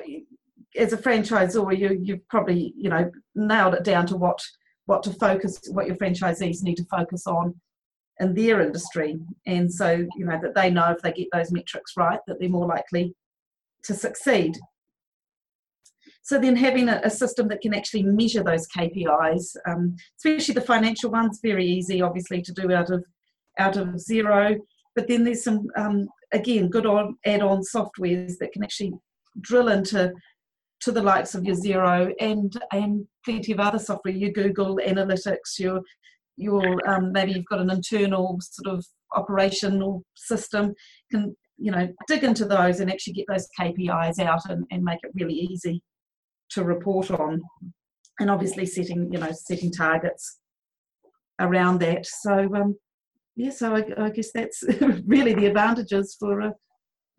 as 0.76 0.92
a 0.92 0.96
franchisor, 0.96 1.78
you 1.78 1.98
you've 2.02 2.26
probably 2.28 2.72
you 2.76 2.88
know 2.88 3.10
nailed 3.34 3.74
it 3.74 3.84
down 3.84 4.06
to 4.06 4.16
what 4.16 4.40
what 4.86 5.02
to 5.04 5.12
focus, 5.12 5.60
what 5.70 5.86
your 5.86 5.96
franchisees 5.96 6.62
need 6.62 6.76
to 6.76 6.84
focus 6.84 7.26
on 7.26 7.54
in 8.20 8.34
their 8.34 8.60
industry. 8.60 9.18
And 9.46 9.72
so, 9.72 10.06
you 10.16 10.24
know, 10.24 10.38
that 10.42 10.54
they 10.54 10.70
know 10.70 10.90
if 10.90 11.02
they 11.02 11.12
get 11.12 11.28
those 11.32 11.52
metrics 11.52 11.96
right, 11.96 12.20
that 12.26 12.38
they're 12.40 12.48
more 12.48 12.66
likely 12.66 13.14
to 13.84 13.94
succeed. 13.94 14.56
So 16.22 16.38
then 16.38 16.54
having 16.54 16.88
a, 16.88 17.00
a 17.02 17.10
system 17.10 17.48
that 17.48 17.62
can 17.62 17.74
actually 17.74 18.04
measure 18.04 18.44
those 18.44 18.68
KPIs, 18.68 19.56
um, 19.66 19.96
especially 20.18 20.54
the 20.54 20.60
financial 20.60 21.10
ones, 21.10 21.40
very 21.42 21.66
easy, 21.66 22.00
obviously, 22.00 22.42
to 22.42 22.52
do 22.52 22.72
out 22.72 22.90
of 22.90 23.04
out 23.58 23.76
of 23.76 23.88
Xero. 23.88 24.56
But 24.94 25.08
then 25.08 25.24
there's 25.24 25.42
some, 25.42 25.66
um, 25.76 26.08
again, 26.32 26.68
good 26.68 26.86
on 26.86 27.16
add-on 27.26 27.62
softwares 27.62 28.38
that 28.38 28.52
can 28.52 28.62
actually 28.62 28.92
drill 29.40 29.68
into 29.68 30.12
to 30.82 30.92
the 30.92 31.02
likes 31.02 31.34
of 31.34 31.44
your 31.44 31.56
Xero 31.56 32.12
and 32.20 32.52
and 32.72 33.06
plenty 33.24 33.52
of 33.52 33.60
other 33.60 33.78
software, 33.78 34.14
your 34.14 34.32
Google 34.32 34.78
Analytics, 34.84 35.58
your 35.58 35.80
your 36.36 36.88
um, 36.88 37.12
maybe 37.12 37.32
you've 37.32 37.46
got 37.46 37.60
an 37.60 37.70
internal 37.70 38.38
sort 38.40 38.76
of 38.76 38.84
operational 39.14 40.02
system 40.14 40.74
can 41.10 41.36
you 41.58 41.70
know 41.70 41.86
dig 42.08 42.24
into 42.24 42.44
those 42.44 42.80
and 42.80 42.90
actually 42.90 43.12
get 43.12 43.26
those 43.28 43.46
KPIs 43.60 44.18
out 44.18 44.40
and, 44.48 44.64
and 44.70 44.82
make 44.82 44.98
it 45.02 45.12
really 45.14 45.34
easy 45.34 45.82
to 46.50 46.64
report 46.64 47.10
on. 47.10 47.40
And 48.18 48.30
obviously 48.30 48.66
setting 48.66 49.12
you 49.12 49.18
know 49.18 49.30
setting 49.32 49.70
targets 49.70 50.40
around 51.40 51.80
that. 51.80 52.06
So 52.06 52.48
um 52.54 52.76
yeah 53.36 53.50
so 53.50 53.76
I, 53.76 53.84
I 53.98 54.10
guess 54.10 54.30
that's 54.34 54.62
really 55.06 55.34
the 55.34 55.46
advantages 55.46 56.16
for 56.18 56.40
a 56.40 56.52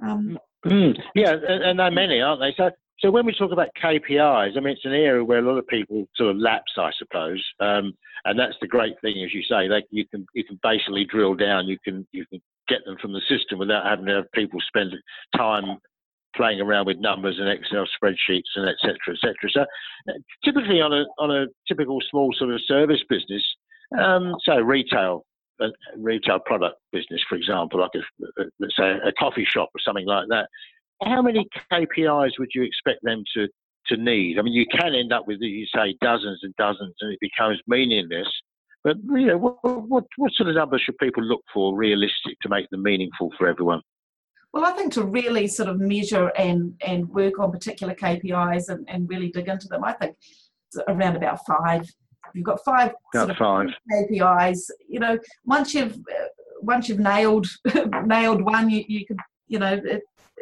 um, 0.05 0.37
mm, 0.65 0.99
yeah 1.15 1.33
and, 1.33 1.63
and 1.63 1.79
there 1.79 1.87
are 1.87 1.91
many 1.91 2.19
aren't 2.19 2.41
they? 2.41 2.53
So 2.57 2.71
so 2.99 3.11
when 3.11 3.25
we 3.25 3.33
talk 3.33 3.51
about 3.51 3.69
KPIs, 3.81 4.55
I 4.55 4.59
mean, 4.59 4.73
it's 4.73 4.85
an 4.85 4.93
area 4.93 5.23
where 5.23 5.39
a 5.39 5.41
lot 5.41 5.57
of 5.57 5.67
people 5.67 6.07
sort 6.15 6.31
of 6.31 6.37
lapse, 6.37 6.73
I 6.77 6.91
suppose. 6.97 7.43
Um, 7.59 7.93
and 8.25 8.39
that's 8.39 8.55
the 8.61 8.67
great 8.67 8.99
thing, 9.01 9.21
as 9.23 9.33
you 9.33 9.43
say, 9.43 9.67
you 9.91 10.05
can 10.07 10.25
you 10.33 10.43
can 10.43 10.59
basically 10.63 11.05
drill 11.05 11.35
down. 11.35 11.67
You 11.67 11.77
can 11.83 12.07
you 12.11 12.25
can 12.27 12.41
get 12.69 12.85
them 12.85 12.97
from 13.01 13.11
the 13.11 13.21
system 13.27 13.59
without 13.59 13.85
having 13.85 14.05
to 14.05 14.15
have 14.15 14.31
people 14.31 14.59
spend 14.67 14.93
time 15.35 15.77
playing 16.35 16.61
around 16.61 16.85
with 16.85 16.97
numbers 16.97 17.37
and 17.39 17.49
Excel 17.49 17.85
spreadsheets 17.85 18.49
and 18.55 18.67
etc. 18.67 18.95
etc. 19.09 19.33
So 19.49 19.61
uh, 19.61 20.13
typically 20.43 20.81
on 20.81 20.93
a 20.93 21.03
on 21.19 21.31
a 21.31 21.47
typical 21.67 21.99
small 22.09 22.33
sort 22.37 22.51
of 22.51 22.61
service 22.65 23.01
business, 23.09 23.43
um, 23.99 24.35
so 24.45 24.59
retail 24.59 25.25
a 25.61 25.67
retail 25.97 26.39
product 26.39 26.79
business, 26.91 27.21
for 27.27 27.35
example, 27.35 27.79
like 27.79 27.91
a, 27.95 28.43
let's 28.59 28.75
say 28.75 28.89
a 28.89 29.11
coffee 29.19 29.45
shop 29.45 29.69
or 29.75 29.79
something 29.79 30.07
like 30.07 30.27
that, 30.29 30.47
how 31.05 31.21
many 31.21 31.47
KPIs 31.71 32.31
would 32.39 32.49
you 32.53 32.63
expect 32.63 32.99
them 33.03 33.23
to, 33.35 33.47
to 33.87 33.97
need? 33.97 34.39
I 34.39 34.41
mean, 34.41 34.53
you 34.53 34.65
can 34.65 34.95
end 34.95 35.13
up 35.13 35.27
with, 35.27 35.37
you 35.41 35.65
say, 35.73 35.95
dozens 36.01 36.39
and 36.43 36.53
dozens, 36.57 36.95
and 37.01 37.13
it 37.13 37.19
becomes 37.19 37.59
meaningless. 37.67 38.27
But 38.83 38.97
you 39.11 39.27
know, 39.27 39.37
what, 39.37 39.63
what, 39.63 40.03
what 40.17 40.33
sort 40.33 40.49
of 40.49 40.55
numbers 40.55 40.81
should 40.81 40.97
people 40.97 41.23
look 41.23 41.41
for 41.53 41.75
realistic 41.75 42.37
to 42.41 42.49
make 42.49 42.69
them 42.69 42.83
meaningful 42.83 43.31
for 43.37 43.47
everyone? 43.47 43.81
Well, 44.51 44.65
I 44.65 44.71
think 44.71 44.93
to 44.93 45.03
really 45.03 45.47
sort 45.47 45.69
of 45.69 45.79
measure 45.79 46.27
and, 46.37 46.75
and 46.85 47.09
work 47.09 47.39
on 47.39 47.51
particular 47.51 47.95
KPIs 47.95 48.69
and, 48.69 48.87
and 48.89 49.09
really 49.09 49.29
dig 49.31 49.47
into 49.47 49.67
them, 49.67 49.83
I 49.83 49.93
think 49.93 50.15
around 50.87 51.15
about 51.15 51.39
five. 51.45 51.89
You've 52.33 52.45
got 52.45 52.63
five 52.63 52.93
sort 53.13 53.29
of 53.29 53.37
five 53.37 53.67
KPIs. 53.91 54.59
You 54.87 54.99
know, 54.99 55.19
once 55.45 55.73
you've 55.73 55.93
uh, 55.93 56.27
once 56.61 56.89
you've 56.89 56.99
nailed 56.99 57.47
nailed 58.05 58.41
one, 58.41 58.69
you, 58.69 58.83
you 58.87 59.05
can 59.05 59.17
you 59.47 59.59
know 59.59 59.79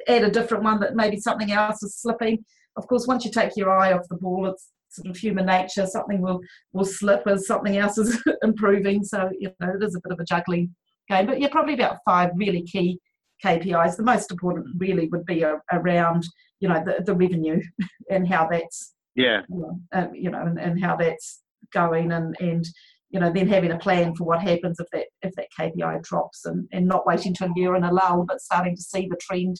add 0.08 0.24
a 0.24 0.32
different 0.32 0.64
one 0.64 0.80
that 0.80 0.96
maybe 0.96 1.18
something 1.18 1.52
else 1.52 1.84
is 1.84 1.96
slipping. 1.96 2.44
Of 2.78 2.88
course, 2.88 3.08
once 3.08 3.26
you 3.26 3.32
take 3.32 3.56
your 3.56 3.72
eye 3.72 3.94
off 3.94 4.08
the 4.10 4.18
ball, 4.18 4.48
it's 4.48 4.70
sort 4.90 5.08
of 5.08 5.18
human 5.18 5.46
nature. 5.46 5.86
Something 5.86 6.22
will 6.22 6.40
will 6.74 6.86
slip 6.86 7.28
as 7.28 7.48
something 7.48 7.78
else 7.78 7.98
is 7.98 8.22
improving. 8.44 9.04
So 9.04 9.30
you 9.38 9.52
know 9.60 9.74
it 9.74 9.84
is 9.84 9.96
a 9.96 10.02
bit 10.02 10.14
of 10.14 10.20
a 10.20 10.26
juggling 10.26 10.74
game. 11.10 11.26
But 11.26 11.40
yeah, 11.40 11.50
probably 11.50 11.74
about 11.74 11.98
five 12.06 12.32
really 12.36 12.64
key 12.64 13.00
KPIs. 13.44 13.98
The 13.98 14.04
most 14.04 14.32
important 14.32 14.68
really 14.78 15.08
would 15.10 15.26
be 15.26 15.44
a, 15.44 15.60
around 15.72 16.26
you 16.60 16.70
know 16.70 16.84
the, 16.86 17.04
the 17.04 17.16
revenue 17.16 17.62
and 18.10 18.28
how 18.28 18.48
that's 18.48 18.94
yeah 19.16 19.42
you 19.50 19.60
know, 19.60 19.80
uh, 19.94 20.08
you 20.14 20.30
know 20.30 20.42
and, 20.42 20.60
and 20.60 20.84
how 20.84 20.96
that's 20.96 21.42
going 21.74 22.12
and 22.12 22.36
and 22.40 22.66
you 23.12 23.20
know, 23.20 23.32
then 23.32 23.48
having 23.48 23.72
a 23.72 23.78
plan 23.78 24.16
for 24.16 24.24
what 24.24 24.42
happens 24.42 24.80
if 24.80 24.88
that 24.94 25.08
if 25.22 25.34
that 25.36 25.50
KPI 25.60 26.02
drops 26.04 26.46
and, 26.46 26.68
and 26.72 26.88
not 26.88 27.06
waiting 27.06 27.32
until 27.32 27.54
you're 27.56 27.76
in 27.76 27.84
a 27.84 27.92
lull, 27.92 28.26
but 28.28 28.42
starting 28.42 28.76
to 28.76 28.82
see 28.82 29.08
the 29.08 29.18
trend 29.18 29.60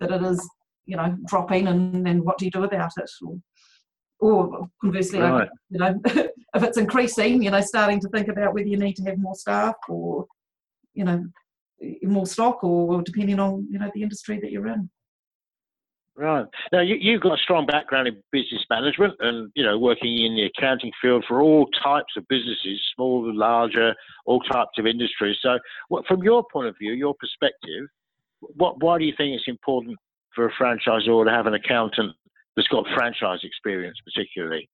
that 0.00 0.10
it 0.10 0.22
is, 0.22 0.48
you 0.86 0.96
know, 0.96 1.16
dropping 1.26 1.68
and 1.68 2.04
then 2.06 2.24
what 2.24 2.38
do 2.38 2.44
you 2.44 2.50
do 2.50 2.64
about 2.64 2.92
it? 2.96 3.10
Or, 3.22 3.38
or 4.20 4.68
conversely, 4.80 5.20
right. 5.20 5.48
you 5.70 5.78
know, 5.78 6.00
if 6.06 6.62
it's 6.62 6.78
increasing, 6.78 7.42
you 7.42 7.50
know, 7.50 7.60
starting 7.60 8.00
to 8.00 8.08
think 8.08 8.28
about 8.28 8.54
whether 8.54 8.68
you 8.68 8.76
need 8.76 8.96
to 8.96 9.04
have 9.04 9.18
more 9.18 9.34
staff 9.34 9.74
or, 9.88 10.26
you 10.94 11.04
know, 11.04 11.24
more 12.02 12.26
stock 12.26 12.62
or 12.64 13.02
depending 13.02 13.40
on, 13.40 13.66
you 13.70 13.78
know, 13.78 13.90
the 13.94 14.02
industry 14.02 14.38
that 14.40 14.50
you're 14.50 14.68
in. 14.68 14.88
Right. 16.16 16.46
Now, 16.72 16.80
you, 16.80 17.12
have 17.14 17.22
got 17.22 17.38
a 17.38 17.42
strong 17.42 17.66
background 17.66 18.06
in 18.06 18.22
business 18.30 18.64
management 18.70 19.14
and, 19.18 19.50
you 19.56 19.64
know, 19.64 19.78
working 19.78 20.24
in 20.24 20.36
the 20.36 20.44
accounting 20.44 20.92
field 21.02 21.24
for 21.26 21.42
all 21.42 21.66
types 21.82 22.12
of 22.16 22.24
businesses, 22.28 22.80
small, 22.94 23.34
larger, 23.34 23.94
all 24.24 24.38
types 24.40 24.78
of 24.78 24.86
industries. 24.86 25.36
So, 25.42 25.58
what, 25.88 26.06
from 26.06 26.22
your 26.22 26.44
point 26.52 26.68
of 26.68 26.76
view, 26.78 26.92
your 26.92 27.14
perspective, 27.18 27.86
what, 28.54 28.82
why 28.82 28.98
do 28.98 29.04
you 29.04 29.14
think 29.16 29.34
it's 29.34 29.48
important 29.48 29.96
for 30.34 30.46
a 30.46 30.52
franchisor 30.52 31.24
to 31.24 31.30
have 31.30 31.46
an 31.46 31.54
accountant 31.54 32.12
that's 32.56 32.68
got 32.68 32.86
franchise 32.94 33.40
experience, 33.42 33.98
particularly? 34.04 34.68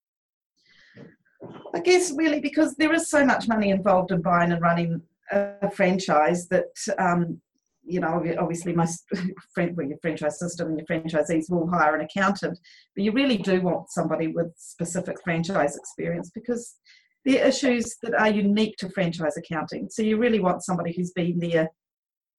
I 1.74 1.80
guess 1.80 2.12
really 2.14 2.40
because 2.40 2.74
there 2.76 2.92
is 2.92 3.08
so 3.08 3.24
much 3.24 3.48
money 3.48 3.70
involved 3.70 4.12
in 4.12 4.20
buying 4.20 4.52
and 4.52 4.60
running 4.60 5.00
a 5.30 5.70
franchise 5.70 6.48
that 6.48 6.74
um, 6.98 7.40
you 7.84 8.00
know, 8.00 8.22
obviously 8.38 8.72
most 8.72 9.04
well, 9.56 9.86
your 9.86 9.98
franchise 10.00 10.38
system 10.38 10.68
and 10.68 10.78
your 10.78 10.86
franchisees 10.86 11.50
will 11.50 11.68
hire 11.68 11.94
an 11.94 12.02
accountant, 12.04 12.58
but 12.94 13.04
you 13.04 13.12
really 13.12 13.38
do 13.38 13.60
want 13.60 13.90
somebody 13.90 14.28
with 14.28 14.52
specific 14.56 15.16
franchise 15.24 15.76
experience 15.76 16.30
because 16.34 16.76
there 17.24 17.42
are 17.42 17.48
issues 17.48 17.96
that 18.02 18.14
are 18.14 18.30
unique 18.30 18.76
to 18.78 18.88
franchise 18.90 19.36
accounting. 19.36 19.88
So 19.90 20.02
you 20.02 20.16
really 20.18 20.40
want 20.40 20.64
somebody 20.64 20.92
who's 20.92 21.12
been 21.12 21.38
there 21.38 21.68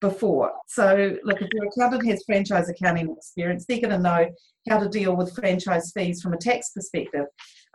before. 0.02 0.52
So 0.66 1.16
look, 1.24 1.40
if 1.40 1.48
your 1.54 1.66
accountant 1.66 2.06
has 2.10 2.22
franchise 2.26 2.68
accounting 2.68 3.10
experience, 3.16 3.64
they're 3.64 3.80
going 3.80 3.90
to 3.90 3.98
know 3.98 4.26
how 4.68 4.78
to 4.78 4.88
deal 4.88 5.16
with 5.16 5.34
franchise 5.34 5.90
fees 5.94 6.20
from 6.20 6.34
a 6.34 6.38
tax 6.38 6.72
perspective. 6.74 7.26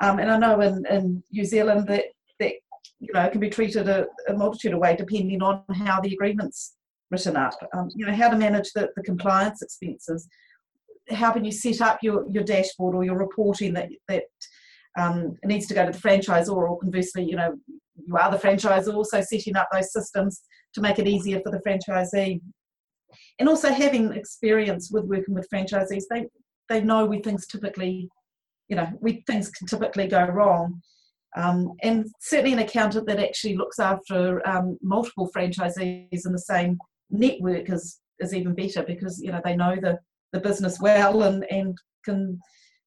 Um, 0.03 0.19
and 0.19 0.29
I 0.29 0.38
know 0.38 0.62
in, 0.62 0.86
in 0.88 1.24
New 1.31 1.46
Zealand 1.46 1.88
that 1.88 2.05
that 2.39 2.53
you 3.00 3.12
know 3.13 3.27
can 3.29 3.39
be 3.39 3.50
treated 3.50 3.88
a, 3.88 4.05
a 4.27 4.34
multitude 4.34 4.74
of 4.74 4.79
ways 4.79 4.98
depending 5.00 5.41
on 5.41 5.63
how 5.74 6.00
the 6.00 6.13
agreements 6.13 6.75
written 7.10 7.38
up. 7.38 7.53
Um, 7.74 7.89
you 7.96 8.05
know, 8.05 8.13
how 8.13 8.29
to 8.29 8.38
manage 8.38 8.72
the, 8.74 8.89
the 8.96 9.03
compliance 9.03 9.62
expenses. 9.62 10.27
How 11.10 11.31
can 11.31 11.46
you 11.46 11.51
set 11.51 11.81
up 11.81 12.00
your, 12.03 12.29
your 12.29 12.43
dashboard 12.43 12.93
or 12.96 13.05
your 13.05 13.17
reporting 13.17 13.74
that, 13.74 13.89
that 14.10 14.24
um, 15.00 15.38
needs 15.46 15.67
to 15.67 15.74
go 15.74 15.86
to 15.86 15.91
the 15.91 15.98
franchisor 15.98 16.50
or 16.50 16.77
conversely, 16.79 17.24
you 17.24 17.38
know, 17.38 17.57
you 18.06 18.16
are 18.18 18.32
the 18.32 18.38
franchisor, 18.38 18.94
also 18.94 19.22
setting 19.22 19.56
up 19.56 19.68
those 19.72 19.92
systems 19.92 20.42
to 20.74 20.82
make 20.82 21.00
it 21.00 21.08
easier 21.08 21.42
for 21.42 21.51
the 21.51 21.62
franchisee. 21.68 22.42
And 23.39 23.50
also 23.50 23.70
having 23.70 24.13
experience 24.13 24.92
with 24.92 25.06
working 25.06 25.34
with 25.34 25.48
franchisees, 25.54 26.04
they, 26.10 26.25
they 26.70 26.82
know 26.82 27.06
where 27.06 27.20
things 27.20 27.48
typically, 27.48 28.10
you 28.68 28.75
know, 28.75 28.86
where 29.00 29.16
things 29.25 29.50
can 29.50 29.68
typically 29.68 30.08
go 30.08 30.25
wrong. 30.25 30.82
Um, 31.36 31.74
and 31.84 32.08
certainly 32.20 32.54
an 32.54 32.60
accountant 32.60 33.08
that 33.08 33.20
actually 33.20 33.56
looks 33.56 33.80
after 33.80 34.46
um, 34.48 34.77
multiple 34.82 35.30
franchisees 35.36 36.25
in 36.25 36.32
the 36.32 36.39
same 36.39 36.77
network 37.10 37.70
is 37.70 38.00
is 38.20 38.34
even 38.34 38.56
better 38.56 38.84
because 38.84 39.22
you 39.22 39.32
know 39.32 39.42
they 39.44 39.56
know 39.56 39.75
the 39.75 40.00
the 40.34 40.39
business 40.39 40.80
well 40.80 41.24
and 41.24 41.46
and 41.51 41.77
can 42.04 42.39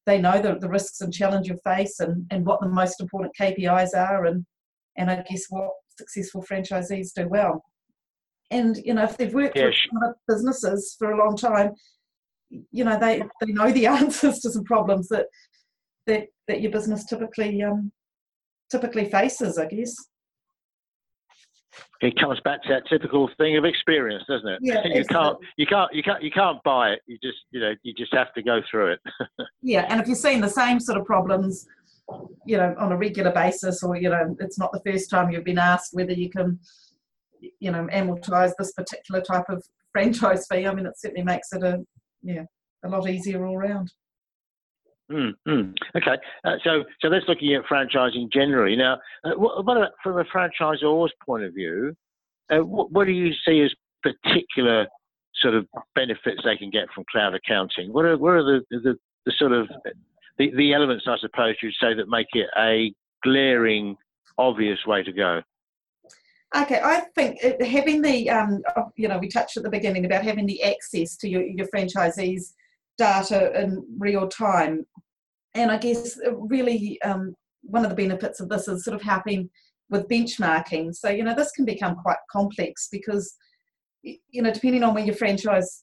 they 0.07 0.19
know 0.19 0.41
the, 0.41 0.59
the 0.59 0.69
risks 0.69 1.01
and 1.01 1.13
challenge 1.13 1.49
you 1.49 1.57
face 1.65 2.01
and 2.01 2.27
and 2.31 2.45
what 2.45 2.61
the 2.61 2.69
most 2.69 3.01
important 3.01 3.33
KPIs 3.39 3.95
are 3.95 4.27
and 4.27 4.45
and 4.97 5.11
I 5.11 5.23
guess 5.29 5.47
what 5.49 5.71
successful 5.99 6.45
franchisees 6.51 7.13
do 7.15 7.29
well. 7.29 7.65
And 8.51 8.77
you 8.79 8.95
know 8.95 9.05
if 9.05 9.17
they've 9.17 9.33
worked 9.33 9.57
yes. 9.57 9.75
with 9.93 10.15
businesses 10.29 10.97
for 10.99 11.13
a 11.13 11.17
long 11.17 11.37
time, 11.37 11.73
you 12.51 12.85
know 12.85 12.99
they 12.99 13.23
they 13.41 13.53
know 13.53 13.71
the 13.71 13.87
answers 13.99 14.41
to 14.41 14.51
some 14.51 14.65
problems 14.65 15.09
that 15.09 15.27
that 16.07 16.29
that 16.49 16.61
your 16.61 16.73
business 16.73 17.05
typically 17.05 17.63
um 17.63 17.93
typically 18.71 19.05
faces, 19.05 19.59
I 19.59 19.67
guess 19.67 19.95
it 22.01 22.19
comes 22.19 22.41
back 22.41 22.63
to 22.63 22.69
that 22.71 22.83
typical 22.89 23.29
thing 23.37 23.57
of 23.57 23.65
experience, 23.65 24.25
doesn't 24.29 24.49
it? 24.49 24.59
Yeah, 24.63 24.83
you 24.87 25.05
can't, 25.05 25.39
you 25.57 25.67
can't, 25.67 25.93
you 25.95 26.03
can't, 26.03 26.23
you 26.23 26.31
can't 26.31 26.63
buy 26.63 26.91
it. 26.91 27.01
You 27.07 27.19
just, 27.23 27.39
you 27.51 27.61
know, 27.61 27.75
you 27.83 27.93
just 27.95 28.15
have 28.15 28.33
to 28.35 28.43
go 28.43 28.61
through 28.71 28.93
it. 28.93 29.01
yeah, 29.63 29.87
and 29.89 30.01
if 30.01 30.07
you're 30.07 30.17
seeing 30.17 30.41
the 30.41 30.49
same 30.49 30.81
sort 30.81 30.99
of 30.99 31.05
problems, 31.05 31.67
you 32.47 32.57
know, 32.57 32.75
on 32.79 32.93
a 32.93 32.97
regular 32.97 33.33
basis, 33.33 33.83
or 33.83 33.97
you 33.97 34.09
know, 34.09 34.37
it's 34.41 34.59
not 34.59 34.73
the 34.73 34.81
first 34.81 35.11
time 35.11 35.31
you've 35.31 35.45
been 35.45 35.59
asked 35.59 35.91
whether 35.93 36.13
you 36.13 36.31
can, 36.31 36.59
you 37.59 37.71
know, 37.71 37.87
amortize 37.93 38.53
this 38.59 38.73
particular 38.73 39.21
type 39.21 39.49
of 39.49 39.65
franchise 39.93 40.47
fee. 40.51 40.67
I 40.67 40.75
mean, 40.75 40.87
it 40.87 40.99
certainly 40.99 41.25
makes 41.25 41.53
it 41.53 41.63
a, 41.63 41.85
yeah, 42.23 42.45
a 42.85 42.89
lot 42.89 43.09
easier 43.09 43.47
all 43.47 43.57
round. 43.57 43.93
Mm. 45.11 45.75
Okay, 45.97 46.17
uh, 46.45 46.55
so 46.63 46.85
so 47.01 47.11
that's 47.11 47.27
looking 47.27 47.55
at 47.55 47.65
franchising 47.65 48.33
generally. 48.33 48.77
Now, 48.77 48.99
uh, 49.25 49.33
what, 49.37 49.65
what 49.65 49.77
about 49.77 49.93
from 50.03 50.19
a 50.19 50.25
franchisor's 50.25 51.13
point 51.25 51.43
of 51.43 51.53
view? 51.53 51.97
Uh, 52.49 52.65
what, 52.65 52.93
what, 52.93 53.07
do 53.07 53.13
you 53.13 53.33
see 53.47 53.61
as 53.61 53.73
particular 54.03 54.87
sort 55.37 55.55
of 55.55 55.67
benefits 55.95 56.41
they 56.45 56.57
can 56.57 56.71
get 56.71 56.87
from 56.95 57.05
cloud 57.11 57.35
accounting? 57.35 57.93
What 57.93 58.05
are 58.05 58.17
what 58.19 58.35
are 58.35 58.45
the 58.45 58.61
the, 58.71 58.97
the 59.27 59.33
sort 59.37 59.53
of 59.53 59.69
the, 60.41 60.57
the 60.57 60.73
elements 60.73 61.05
I 61.07 61.19
suppose 61.21 61.57
you'd 61.63 61.75
say 61.81 61.93
that 61.95 62.09
make 62.09 62.29
it 62.33 62.49
a 62.57 62.93
glaring, 63.23 63.97
obvious 64.39 64.79
way 64.87 65.03
to 65.03 65.13
go? 65.13 65.43
Okay, 66.57 66.81
I 66.83 67.01
think 67.15 67.41
having 67.63 68.01
the 68.01 68.31
um, 68.31 68.63
you 68.97 69.07
know 69.07 69.19
we 69.19 69.29
touched 69.29 69.57
at 69.59 69.63
the 69.63 69.71
beginning 69.71 70.07
about 70.07 70.25
having 70.25 70.47
the 70.47 70.63
access 70.65 71.17
to 71.19 71.29
your, 71.29 71.43
your 71.43 71.67
franchisees 71.69 72.55
data 72.97 73.61
in 73.61 73.85
real 73.99 74.29
time. 74.29 74.87
And 75.55 75.71
I 75.71 75.77
guess 75.77 76.19
really 76.33 77.01
um, 77.03 77.35
one 77.63 77.85
of 77.85 77.91
the 77.91 77.97
benefits 77.97 78.41
of 78.41 78.49
this 78.49 78.67
is 78.67 78.85
sort 78.85 78.95
of 78.95 79.03
helping 79.03 79.51
with 79.91 80.09
benchmarking. 80.09 80.95
So, 80.95 81.11
you 81.11 81.25
know, 81.25 81.35
this 81.35 81.51
can 81.53 81.65
become 81.65 81.97
quite 81.97 82.19
complex 82.31 82.89
because, 82.91 83.35
you 84.03 84.43
know, 84.43 84.53
depending 84.53 84.85
on 84.85 84.95
where 84.95 85.05
your 85.05 85.17
franchise 85.17 85.83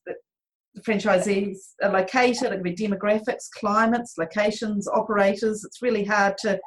the 0.76 0.82
franchisees 0.82 1.58
are 1.82 1.92
located, 1.92 2.52
it 2.52 2.62
can 2.62 2.64
be 2.64 2.76
demographics, 2.76 3.50
climates, 3.56 4.16
locations, 4.18 4.88
operators. 4.88 5.64
It's 5.64 5.82
really 5.82 6.04
hard 6.04 6.38
to, 6.40 6.60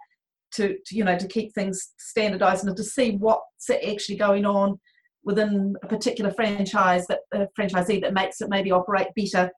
to, 0.54 0.76
to 0.86 0.96
you 0.96 1.04
know, 1.04 1.18
to 1.18 1.28
keep 1.28 1.52
things 1.54 1.92
standardized 1.98 2.66
and 2.66 2.76
to 2.76 2.84
see 2.84 3.12
what's 3.12 3.70
actually 3.70 4.16
going 4.16 4.44
on 4.44 4.78
within 5.24 5.76
a 5.82 5.86
particular 5.86 6.32
franchise 6.32 7.06
that 7.06 7.20
a 7.32 7.46
franchisee 7.58 8.00
that 8.00 8.14
makes 8.14 8.40
it 8.40 8.48
maybe 8.48 8.72
operate 8.72 9.08
better 9.14 9.50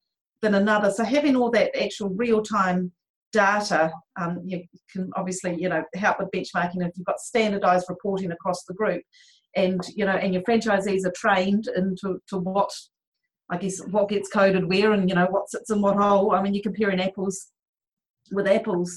than 0.43 0.57
another. 0.57 0.91
So 0.91 1.05
having 1.05 1.37
all 1.37 1.51
that 1.53 1.75
actual 1.81 2.11
real-time 2.11 2.93
data, 3.33 3.91
um, 4.21 4.43
you 4.45 4.63
can 4.93 5.11
obviously 5.17 5.57
you 5.59 5.69
know 5.69 5.83
help 5.95 6.19
with 6.19 6.31
benchmarking 6.35 6.87
if 6.87 6.93
you've 6.97 7.07
got 7.07 7.21
standardized 7.21 7.87
reporting 7.89 8.33
across 8.33 8.65
the 8.65 8.75
group, 8.75 9.03
and 9.57 9.81
you 9.95 10.05
know 10.05 10.13
and 10.13 10.35
your 10.35 10.43
franchisees 10.43 11.07
are 11.07 11.13
trained 11.17 11.69
into 11.77 12.19
to 12.29 12.39
what 12.39 12.71
I 13.51 13.59
guess 13.59 13.81
what 13.87 14.09
gets 14.09 14.29
coded 14.29 14.69
where 14.69 14.93
and 14.93 15.09
you 15.09 15.15
know 15.15 15.27
what 15.27 15.51
sits 15.51 15.71
in 15.71 15.81
what 15.81 15.97
hole. 15.97 16.33
I 16.33 16.43
mean 16.43 16.55
you're 16.55 16.63
comparing 16.63 17.01
apples 17.01 17.49
with 18.31 18.47
apples. 18.47 18.97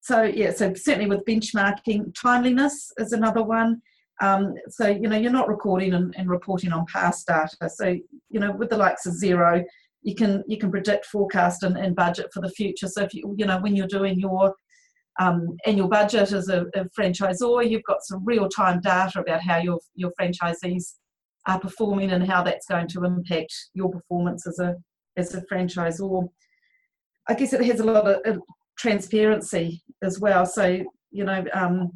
So 0.00 0.24
yeah, 0.24 0.52
so 0.52 0.74
certainly 0.74 1.08
with 1.08 1.24
benchmarking, 1.24 2.14
timeliness 2.20 2.92
is 2.98 3.12
another 3.12 3.42
one. 3.42 3.80
Um, 4.20 4.54
so 4.68 4.88
you 4.88 5.08
know 5.08 5.16
you're 5.16 5.32
not 5.32 5.48
recording 5.48 5.94
and, 5.94 6.14
and 6.16 6.28
reporting 6.28 6.72
on 6.72 6.86
past 6.92 7.26
data. 7.26 7.70
So 7.70 7.96
you 8.30 8.40
know 8.40 8.52
with 8.52 8.70
the 8.70 8.76
likes 8.76 9.06
of 9.06 9.14
Xero, 9.14 9.64
you 10.02 10.14
can 10.14 10.42
you 10.46 10.58
can 10.58 10.70
predict, 10.70 11.06
forecast, 11.06 11.62
and, 11.62 11.76
and 11.76 11.96
budget 11.96 12.32
for 12.32 12.40
the 12.40 12.50
future. 12.50 12.88
So 12.88 13.02
if 13.02 13.14
you 13.14 13.34
you 13.38 13.46
know 13.46 13.58
when 13.60 13.74
you're 13.76 13.86
doing 13.86 14.18
your 14.18 14.54
um, 15.20 15.56
annual 15.66 15.88
budget 15.88 16.32
as 16.32 16.48
a, 16.48 16.66
a 16.74 16.84
franchisor, 16.98 17.68
you've 17.68 17.84
got 17.84 18.02
some 18.02 18.24
real 18.24 18.48
time 18.48 18.80
data 18.80 19.20
about 19.20 19.42
how 19.42 19.58
your 19.58 19.78
your 19.94 20.12
franchisees 20.20 20.94
are 21.46 21.60
performing 21.60 22.12
and 22.12 22.26
how 22.26 22.42
that's 22.42 22.66
going 22.66 22.88
to 22.88 23.04
impact 23.04 23.52
your 23.74 23.90
performance 23.90 24.46
as 24.46 24.58
a 24.58 24.76
as 25.16 25.34
a 25.34 25.42
franchisor. 25.42 26.28
I 27.28 27.34
guess 27.34 27.52
it 27.52 27.64
has 27.64 27.80
a 27.80 27.84
lot 27.84 28.26
of 28.26 28.42
transparency 28.78 29.82
as 30.02 30.18
well. 30.18 30.46
So 30.46 30.82
you 31.10 31.24
know, 31.24 31.44
um, 31.52 31.90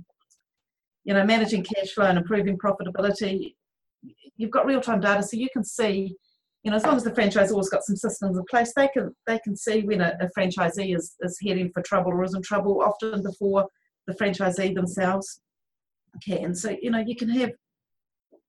you 1.05 1.15
know, 1.15 1.25
managing 1.25 1.65
cash 1.65 1.93
flow 1.93 2.07
and 2.07 2.19
improving 2.19 2.59
profitability. 2.59 3.55
You've 4.37 4.51
got 4.51 4.67
real 4.67 4.81
time 4.81 5.01
data, 5.01 5.23
so 5.23 5.37
you 5.37 5.49
can 5.53 5.65
see 5.65 6.17
you 6.67 6.71
know, 6.71 6.79
as 6.79 6.85
long 6.85 6.97
as 6.97 7.05
the 7.05 7.13
franchisor's 7.13 7.69
got 7.69 7.85
some 7.85 7.95
systems 7.95 8.37
in 8.37 8.45
place, 8.51 8.73
they 8.75 8.89
can 8.89 9.15
they 9.25 9.39
can 9.39 9.57
see 9.57 9.83
when 9.83 10.01
a, 10.01 10.17
a 10.21 10.29
franchisee 10.37 10.97
is, 10.97 11.15
is 11.21 11.39
heading 11.41 11.71
for 11.73 11.81
trouble 11.83 12.11
or 12.11 12.25
is 12.25 12.35
in 12.35 12.43
trouble 12.43 12.83
often 12.83 13.23
before 13.23 13.69
the 14.09 14.15
franchisee 14.15 14.75
themselves 14.75 15.41
can. 16.27 16.57
So, 16.57 16.77
you 16.83 16.91
know, 16.91 17.05
you 17.07 17.15
can 17.15 17.29
have 17.29 17.53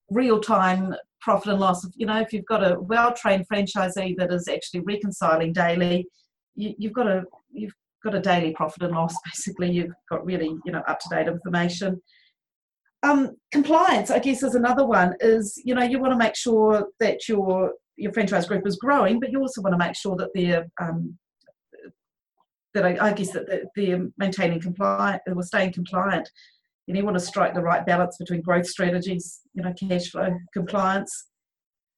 real 0.09 0.39
time 0.39 0.95
profit 1.21 1.51
and 1.51 1.59
loss. 1.59 1.85
You 1.95 2.05
know, 2.05 2.19
if 2.19 2.33
you've 2.33 2.45
got 2.45 2.63
a 2.63 2.79
well 2.79 3.13
trained 3.13 3.45
franchisee 3.51 4.17
that 4.17 4.31
is 4.31 4.47
actually 4.47 4.81
reconciling 4.81 5.53
daily, 5.53 6.07
you, 6.55 6.73
you've 6.77 6.93
got 6.93 7.07
a 7.07 7.23
you've 7.51 7.73
got 8.03 8.15
a 8.15 8.19
daily 8.19 8.51
profit 8.53 8.83
and 8.83 8.95
loss. 8.95 9.15
Basically, 9.25 9.71
you've 9.71 9.93
got 10.09 10.25
really 10.25 10.55
you 10.65 10.71
know 10.71 10.83
up 10.87 10.99
to 10.99 11.09
date 11.09 11.27
information. 11.27 12.01
Um, 13.03 13.37
compliance, 13.51 14.09
I 14.09 14.19
guess, 14.19 14.43
is 14.43 14.55
another 14.55 14.85
one. 14.85 15.15
Is 15.19 15.61
you 15.63 15.75
know 15.75 15.83
you 15.83 15.99
want 15.99 16.13
to 16.13 16.17
make 16.17 16.35
sure 16.35 16.87
that 16.99 17.27
your 17.27 17.73
your 17.95 18.13
franchise 18.13 18.47
group 18.47 18.65
is 18.67 18.77
growing, 18.77 19.19
but 19.19 19.31
you 19.31 19.39
also 19.39 19.61
want 19.61 19.73
to 19.73 19.77
make 19.77 19.95
sure 19.95 20.15
that 20.17 20.29
they're 20.33 20.67
um, 20.81 21.17
that 22.73 22.85
I, 22.85 23.07
I, 23.07 23.13
guess 23.13 23.31
that 23.31 23.47
they're 23.75 24.07
maintaining 24.17 24.61
compliant 24.61 25.21
or 25.27 25.41
staying 25.41 25.73
compliant. 25.73 26.29
You, 26.87 27.03
want 27.03 27.15
to 27.15 27.23
strike 27.23 27.53
the 27.53 27.61
right 27.61 27.85
balance 27.85 28.17
between 28.17 28.41
growth 28.41 28.65
strategies, 28.65 29.41
you 29.53 29.61
know, 29.61 29.73
cash 29.73 30.09
flow, 30.09 30.29
compliance. 30.53 31.27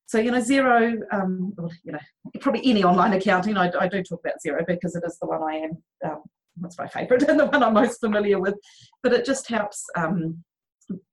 So 0.07 0.17
you 0.17 0.31
know, 0.31 0.39
Xero, 0.39 0.97
um, 1.11 1.53
well, 1.55 1.71
you 1.83 1.91
know, 1.91 1.99
probably 2.41 2.61
any 2.65 2.83
online 2.83 3.13
accounting. 3.13 3.55
I, 3.55 3.71
I, 3.79 3.87
do 3.87 4.01
talk 4.01 4.21
about 4.21 4.37
Xero 4.43 4.65
because 4.65 4.95
it 4.95 5.03
is 5.05 5.19
the 5.19 5.27
one 5.27 5.43
I 5.43 5.57
am. 5.57 5.71
Um, 6.03 6.23
what's 6.59 6.77
my 6.77 6.87
favourite 6.87 7.23
and 7.29 7.39
the 7.39 7.45
one 7.45 7.63
I'm 7.63 7.73
most 7.73 7.99
familiar 7.99 8.39
with. 8.39 8.55
But 9.03 9.13
it 9.13 9.25
just 9.25 9.47
helps, 9.47 9.85
um, 9.95 10.43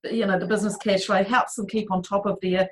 you 0.04 0.26
know, 0.26 0.38
the 0.38 0.46
business 0.46 0.76
cash 0.76 1.04
flow 1.04 1.22
helps 1.24 1.54
them 1.54 1.66
keep 1.66 1.90
on 1.90 2.02
top 2.02 2.26
of 2.26 2.38
their 2.40 2.68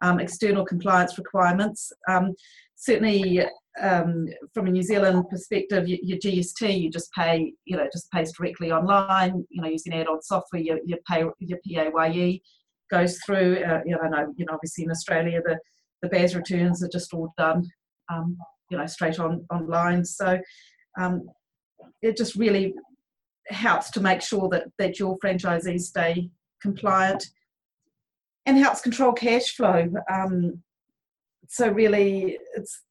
um, 0.00 0.20
external 0.20 0.64
compliance 0.64 1.18
requirements. 1.18 1.92
Um, 2.08 2.34
certainly, 2.76 3.44
um, 3.80 4.28
from 4.52 4.66
a 4.66 4.70
New 4.70 4.82
Zealand 4.82 5.24
perspective, 5.30 5.88
your, 5.88 6.18
GST 6.18 6.80
you 6.80 6.90
just 6.90 7.12
pay, 7.12 7.52
you 7.64 7.76
know, 7.76 7.86
just 7.92 8.10
pays 8.12 8.32
directly 8.32 8.70
online. 8.72 9.44
You 9.50 9.62
know, 9.62 9.68
using 9.68 9.94
add-on 9.94 10.22
software, 10.22 10.62
your, 10.62 10.78
your 10.84 10.98
pay 11.08 11.24
your 11.38 11.58
PAYE 11.66 12.42
goes 12.90 13.18
through. 13.18 13.62
Uh, 13.64 13.80
you 13.84 13.92
know, 13.92 14.00
I 14.02 14.08
know, 14.08 14.34
you 14.36 14.44
know, 14.46 14.54
obviously 14.54 14.84
in 14.84 14.90
Australia 14.90 15.40
the 15.44 15.58
the 16.02 16.08
BAS 16.08 16.34
returns 16.34 16.82
are 16.82 16.88
just 16.88 17.12
all 17.12 17.32
done, 17.36 17.68
um, 18.12 18.36
you 18.70 18.78
know, 18.78 18.86
straight 18.86 19.18
on 19.18 19.44
online. 19.50 20.04
So 20.04 20.38
um, 20.98 21.28
it 22.02 22.16
just 22.16 22.36
really 22.36 22.74
helps 23.48 23.90
to 23.92 24.00
make 24.00 24.22
sure 24.22 24.48
that 24.50 24.64
that 24.78 24.98
your 24.98 25.18
franchisees 25.18 25.80
stay 25.82 26.30
compliant 26.60 27.26
and 28.46 28.58
helps 28.58 28.80
control 28.80 29.12
cash 29.12 29.54
flow. 29.54 29.92
Um, 30.10 30.62
so 31.48 31.68
really, 31.68 32.38
it's 32.54 32.82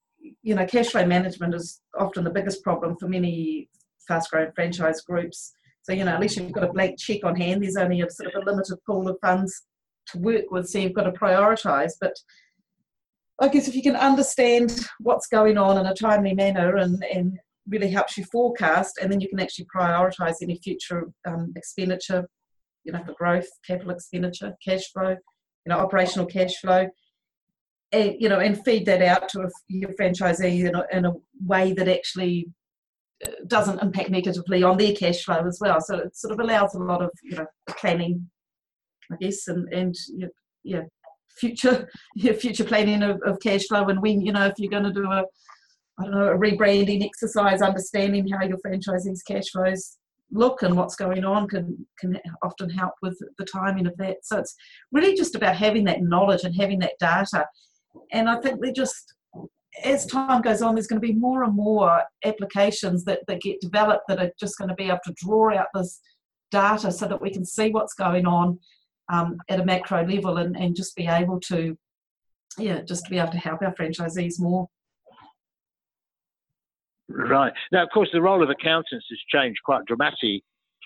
you 0.41 0.55
know, 0.55 0.65
cash 0.65 0.89
flow 0.89 1.05
management 1.05 1.53
is 1.53 1.81
often 1.97 2.23
the 2.23 2.29
biggest 2.29 2.63
problem 2.63 2.95
for 2.97 3.07
many 3.07 3.69
fast-growing 4.07 4.51
franchise 4.55 5.01
groups. 5.01 5.53
So 5.83 5.93
you 5.93 6.03
know, 6.03 6.19
least 6.19 6.37
you've 6.37 6.51
got 6.51 6.63
a 6.63 6.73
blank 6.73 6.99
check 6.99 7.23
on 7.23 7.35
hand. 7.35 7.63
There's 7.63 7.77
only 7.77 8.01
a 8.01 8.09
sort 8.09 8.33
of 8.33 8.41
a 8.41 8.45
limited 8.45 8.77
pool 8.85 9.07
of 9.07 9.17
funds 9.21 9.63
to 10.07 10.19
work 10.19 10.51
with, 10.51 10.67
so 10.67 10.79
you've 10.79 10.93
got 10.93 11.03
to 11.03 11.11
prioritise. 11.11 11.93
But 11.99 12.13
I 13.39 13.47
guess 13.47 13.67
if 13.67 13.75
you 13.75 13.83
can 13.83 13.95
understand 13.95 14.85
what's 14.99 15.27
going 15.27 15.57
on 15.57 15.77
in 15.77 15.85
a 15.85 15.93
timely 15.93 16.33
manner 16.33 16.77
and, 16.77 17.03
and 17.03 17.39
really 17.69 17.89
helps 17.89 18.17
you 18.17 18.25
forecast, 18.25 18.97
and 19.01 19.11
then 19.11 19.21
you 19.21 19.29
can 19.29 19.39
actually 19.39 19.67
prioritise 19.73 20.35
any 20.41 20.59
future 20.63 21.03
um, 21.27 21.53
expenditure, 21.55 22.27
you 22.83 22.91
know, 22.91 23.03
for 23.05 23.13
growth, 23.13 23.47
capital 23.65 23.91
expenditure, 23.91 24.55
cash 24.65 24.91
flow, 24.91 25.09
you 25.09 25.69
know, 25.69 25.77
operational 25.77 26.25
cash 26.25 26.55
flow, 26.57 26.87
and, 27.91 28.15
you 28.19 28.29
know, 28.29 28.39
and 28.39 28.63
feed 28.63 28.85
that 28.85 29.01
out 29.01 29.29
to 29.29 29.49
your 29.67 29.91
franchisee 29.93 30.67
in 30.67 30.75
a, 30.75 30.83
in 30.91 31.05
a 31.05 31.13
way 31.45 31.73
that 31.73 31.87
actually 31.87 32.47
uh, 33.25 33.31
doesn't 33.47 33.81
impact 33.81 34.09
negatively 34.09 34.63
on 34.63 34.77
their 34.77 34.93
cash 34.93 35.23
flow 35.23 35.45
as 35.47 35.59
well. 35.61 35.79
So 35.79 35.97
it 35.97 36.15
sort 36.15 36.33
of 36.33 36.39
allows 36.39 36.75
a 36.75 36.79
lot 36.79 37.01
of, 37.01 37.11
you 37.23 37.37
know, 37.37 37.45
planning, 37.69 38.29
I 39.11 39.15
guess, 39.21 39.47
and, 39.47 39.71
and 39.73 39.95
yeah, 40.63 40.81
future 41.39 41.87
future 42.39 42.63
planning 42.63 43.03
of, 43.03 43.21
of 43.25 43.39
cash 43.39 43.67
flow 43.67 43.87
and 43.87 44.01
when, 44.01 44.21
you 44.21 44.31
know, 44.31 44.45
if 44.45 44.53
you're 44.57 44.71
going 44.71 44.83
to 44.83 44.93
do 44.93 45.05
a, 45.05 45.23
I 45.99 46.03
don't 46.03 46.11
know, 46.11 46.27
a 46.27 46.37
rebranding 46.37 47.05
exercise, 47.05 47.61
understanding 47.61 48.27
how 48.27 48.45
your 48.45 48.57
franchisees' 48.57 49.25
cash 49.27 49.49
flows 49.51 49.97
look 50.31 50.61
and 50.61 50.75
what's 50.75 50.95
going 50.95 51.23
on 51.23 51.47
can 51.47 51.87
can 51.99 52.19
often 52.43 52.69
help 52.69 52.93
with 53.01 53.17
the 53.37 53.45
timing 53.45 53.87
of 53.87 53.95
that. 53.97 54.17
So 54.23 54.39
it's 54.39 54.55
really 54.91 55.15
just 55.15 55.35
about 55.35 55.55
having 55.55 55.85
that 55.85 56.01
knowledge 56.01 56.43
and 56.43 56.55
having 56.55 56.79
that 56.79 56.93
data. 56.99 57.45
And 58.11 58.29
I 58.29 58.39
think 58.41 58.59
we 58.59 58.71
just 58.71 59.13
as 59.83 60.05
time 60.05 60.41
goes 60.41 60.61
on, 60.61 60.75
there's 60.75 60.87
going 60.87 61.01
to 61.01 61.07
be 61.07 61.13
more 61.13 61.43
and 61.43 61.55
more 61.55 62.03
applications 62.25 63.03
that, 63.05 63.19
that 63.27 63.41
get 63.41 63.61
developed 63.61 64.05
that 64.07 64.19
are 64.19 64.31
just 64.39 64.57
going 64.57 64.69
to 64.69 64.75
be 64.75 64.85
able 64.85 64.99
to 65.05 65.13
draw 65.17 65.53
out 65.55 65.67
this 65.73 65.99
data 66.51 66.91
so 66.91 67.07
that 67.07 67.21
we 67.21 67.29
can 67.29 67.45
see 67.45 67.69
what's 67.69 67.93
going 67.93 68.25
on 68.25 68.59
um, 69.09 69.37
at 69.49 69.59
a 69.59 69.65
macro 69.65 70.05
level 70.05 70.37
and, 70.37 70.55
and 70.55 70.75
just 70.75 70.95
be 70.95 71.07
able 71.07 71.39
to, 71.39 71.77
yeah, 72.57 72.81
just 72.81 73.05
to 73.05 73.09
be 73.09 73.19
able 73.19 73.31
to 73.31 73.37
help 73.37 73.61
our 73.61 73.73
franchisees 73.75 74.39
more. 74.39 74.67
Right. 77.09 77.53
Now, 77.71 77.83
of 77.83 77.89
course, 77.93 78.09
the 78.11 78.21
role 78.21 78.43
of 78.43 78.49
accountants 78.49 79.05
has 79.09 79.19
changed 79.29 79.59
quite 79.63 79.85
dramatically, 79.85 80.43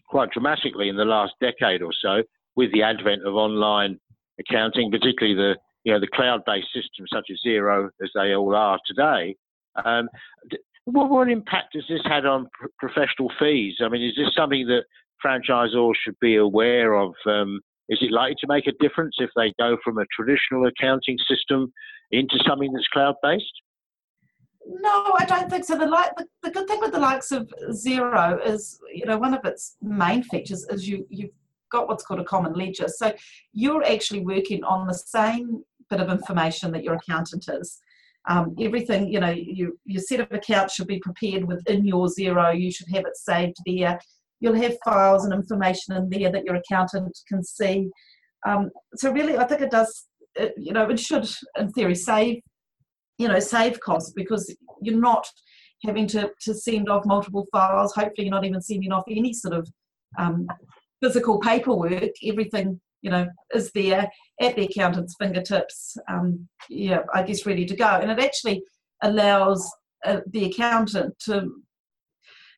quite 0.08 0.32
dramatically 0.32 0.90
in 0.90 0.96
the 0.96 1.06
last 1.06 1.34
decade 1.42 1.82
or 1.82 1.92
so 2.00 2.22
with 2.56 2.72
the 2.74 2.84
advent 2.84 3.26
of 3.26 3.34
online 3.34 4.00
accounting, 4.40 4.92
particularly 4.92 5.36
the 5.36 5.56
you 5.84 5.94
know 5.94 6.00
the 6.00 6.08
cloud-based 6.08 6.68
systems 6.74 7.10
such 7.14 7.28
as 7.32 7.40
Xero, 7.46 7.90
as 8.02 8.10
they 8.16 8.34
all 8.36 8.56
are 8.56 8.80
today. 8.86 9.36
Um, 9.84 10.10
what, 10.86 11.10
what 11.10 11.30
impact 11.30 11.76
has 11.76 11.84
this 11.88 12.02
had 12.06 12.26
on 12.26 12.48
pr- 12.54 12.68
professional 12.80 13.32
fees? 13.40 13.76
I 13.82 13.90
mean, 13.90 14.04
is 14.04 14.16
this 14.16 14.34
something 14.36 14.68
that 14.68 14.84
franchisors 15.24 15.94
should 16.04 16.20
be 16.20 16.38
aware 16.38 16.94
of? 16.96 17.14
Um, 17.26 17.62
is 17.90 18.00
it 18.02 18.12
likely 18.12 18.36
to 18.42 18.48
make 18.48 18.68
a 18.68 18.74
difference 18.80 19.16
if 19.20 19.30
they 19.36 19.54
go 19.60 19.78
from 19.84 19.98
a 19.98 20.06
traditional 20.16 20.66
accounting 20.68 21.18
system 21.30 21.72
into 22.12 22.38
something 22.48 22.72
that's 22.72 22.88
cloud 22.88 23.16
based? 23.22 23.62
No, 24.66 25.14
I 25.18 25.26
don't 25.26 25.50
think 25.50 25.66
so. 25.66 25.78
The, 25.78 25.88
the, 25.88 26.26
the 26.44 26.52
good 26.52 26.68
thing 26.68 26.80
with 26.80 26.92
the 26.92 27.00
likes 27.00 27.32
of 27.32 27.52
Xero 27.70 28.46
is, 28.46 28.80
you 28.94 29.06
know, 29.06 29.18
one 29.18 29.34
of 29.34 29.44
its 29.44 29.78
main 29.82 30.24
features 30.24 30.66
is 30.70 30.88
you 30.88 31.06
you've 31.10 31.32
got 31.72 31.88
what's 31.88 32.06
called 32.06 32.20
a 32.20 32.24
common 32.24 32.54
ledger. 32.54 32.88
So 32.88 33.14
you're 33.54 33.84
actually 33.84 34.20
working 34.22 34.64
on 34.64 34.88
the 34.88 34.94
same 34.94 35.64
bit 35.92 36.00
of 36.00 36.10
information 36.10 36.72
that 36.72 36.84
your 36.84 36.96
accountant 36.96 37.46
is. 37.48 37.80
Um, 38.30 38.56
everything, 38.60 39.12
you 39.12 39.20
know, 39.20 39.30
you, 39.30 39.80
your 39.86 40.02
set 40.02 40.20
of 40.20 40.32
accounts 40.32 40.76
should 40.76 40.88
be 40.88 41.00
prepared 41.00 41.46
within 41.46 41.86
your 41.86 42.08
Xero. 42.08 42.60
You 42.60 42.72
should 42.72 42.88
have 42.94 43.06
it 43.06 43.16
saved 43.16 43.58
there. 43.66 44.00
You'll 44.40 44.62
have 44.62 44.78
files 44.84 45.26
and 45.26 45.34
information 45.34 45.96
in 45.96 46.10
there 46.10 46.32
that 46.32 46.46
your 46.46 46.56
accountant 46.56 47.18
can 47.28 47.44
see. 47.44 47.90
Um, 48.48 48.72
so 48.96 49.12
really, 49.12 49.38
I 49.38 49.46
think 49.46 49.62
it 49.62 49.72
does. 49.72 50.06
It, 50.36 50.54
you 50.58 50.72
know, 50.72 50.90
it 50.90 51.00
should, 51.00 51.30
in 51.58 51.72
theory, 51.72 51.96
save 51.96 52.42
you 53.22 53.28
know 53.28 53.40
save 53.40 53.80
costs 53.80 54.12
because 54.16 54.54
you're 54.82 55.00
not 55.00 55.28
having 55.86 56.08
to, 56.08 56.32
to 56.42 56.54
send 56.54 56.90
off 56.90 57.06
multiple 57.06 57.46
files 57.52 57.94
hopefully 57.94 58.26
you're 58.26 58.36
not 58.36 58.46
even 58.46 58.62
sending 58.62 58.92
off 58.92 59.04
any 59.10 59.32
sort 59.32 59.54
of 59.54 59.70
um, 60.18 60.48
physical 61.02 61.40
paperwork 61.40 62.12
everything 62.26 62.82
you 63.02 63.10
know 63.10 63.28
is 63.54 63.72
there 63.74 64.10
at 64.40 64.56
the 64.56 64.66
accountant's 64.66 65.16
fingertips 65.20 65.98
um, 66.10 66.48
yeah 66.70 67.00
i 67.14 67.22
guess 67.24 67.46
ready 67.46 67.66
to 67.66 67.76
go. 67.76 67.86
And 67.86 68.12
it 68.12 68.20
actually 68.20 68.64
allows 69.02 69.70
uh, 70.06 70.22
the 70.32 70.46
accountant 70.46 71.18
to 71.26 71.50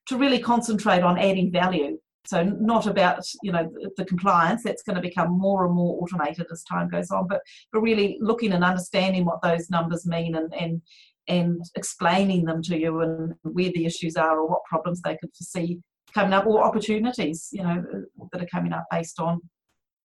to 0.08 0.18
really 0.18 0.40
concentrate 0.40 1.02
on 1.02 1.18
adding 1.18 1.52
value. 1.52 1.98
So 2.26 2.44
not 2.44 2.88
about 2.88 3.24
you 3.42 3.52
know 3.52 3.70
the 3.98 4.06
compliance 4.06 4.64
that's 4.64 4.84
going 4.84 4.96
to 4.96 5.02
become 5.02 5.38
more 5.38 5.66
and 5.66 5.76
more 5.76 6.02
automated 6.02 6.48
as 6.52 6.64
time 6.64 6.88
goes 6.88 7.12
on 7.12 7.28
but 7.28 7.42
but 7.72 7.82
really 7.82 8.18
looking 8.22 8.54
and 8.54 8.64
understanding 8.64 9.26
what 9.26 9.42
those 9.42 9.70
numbers 9.70 10.06
mean 10.06 10.36
and 10.36 10.54
and 10.54 10.82
and 11.28 11.62
explaining 11.76 12.46
them 12.46 12.62
to 12.62 12.80
you 12.80 13.02
and 13.02 13.34
where 13.44 13.72
the 13.74 13.86
issues 13.86 14.16
are 14.16 14.40
or 14.40 14.48
what 14.48 14.64
problems 14.70 15.02
they 15.02 15.18
could 15.18 15.32
foresee 15.38 15.80
coming 16.14 16.32
up 16.32 16.46
or 16.46 16.64
opportunities 16.64 17.50
you 17.52 17.62
know 17.62 17.84
that 18.32 18.42
are 18.42 18.48
coming 18.48 18.72
up 18.72 18.86
based 18.90 19.20
on 19.20 19.42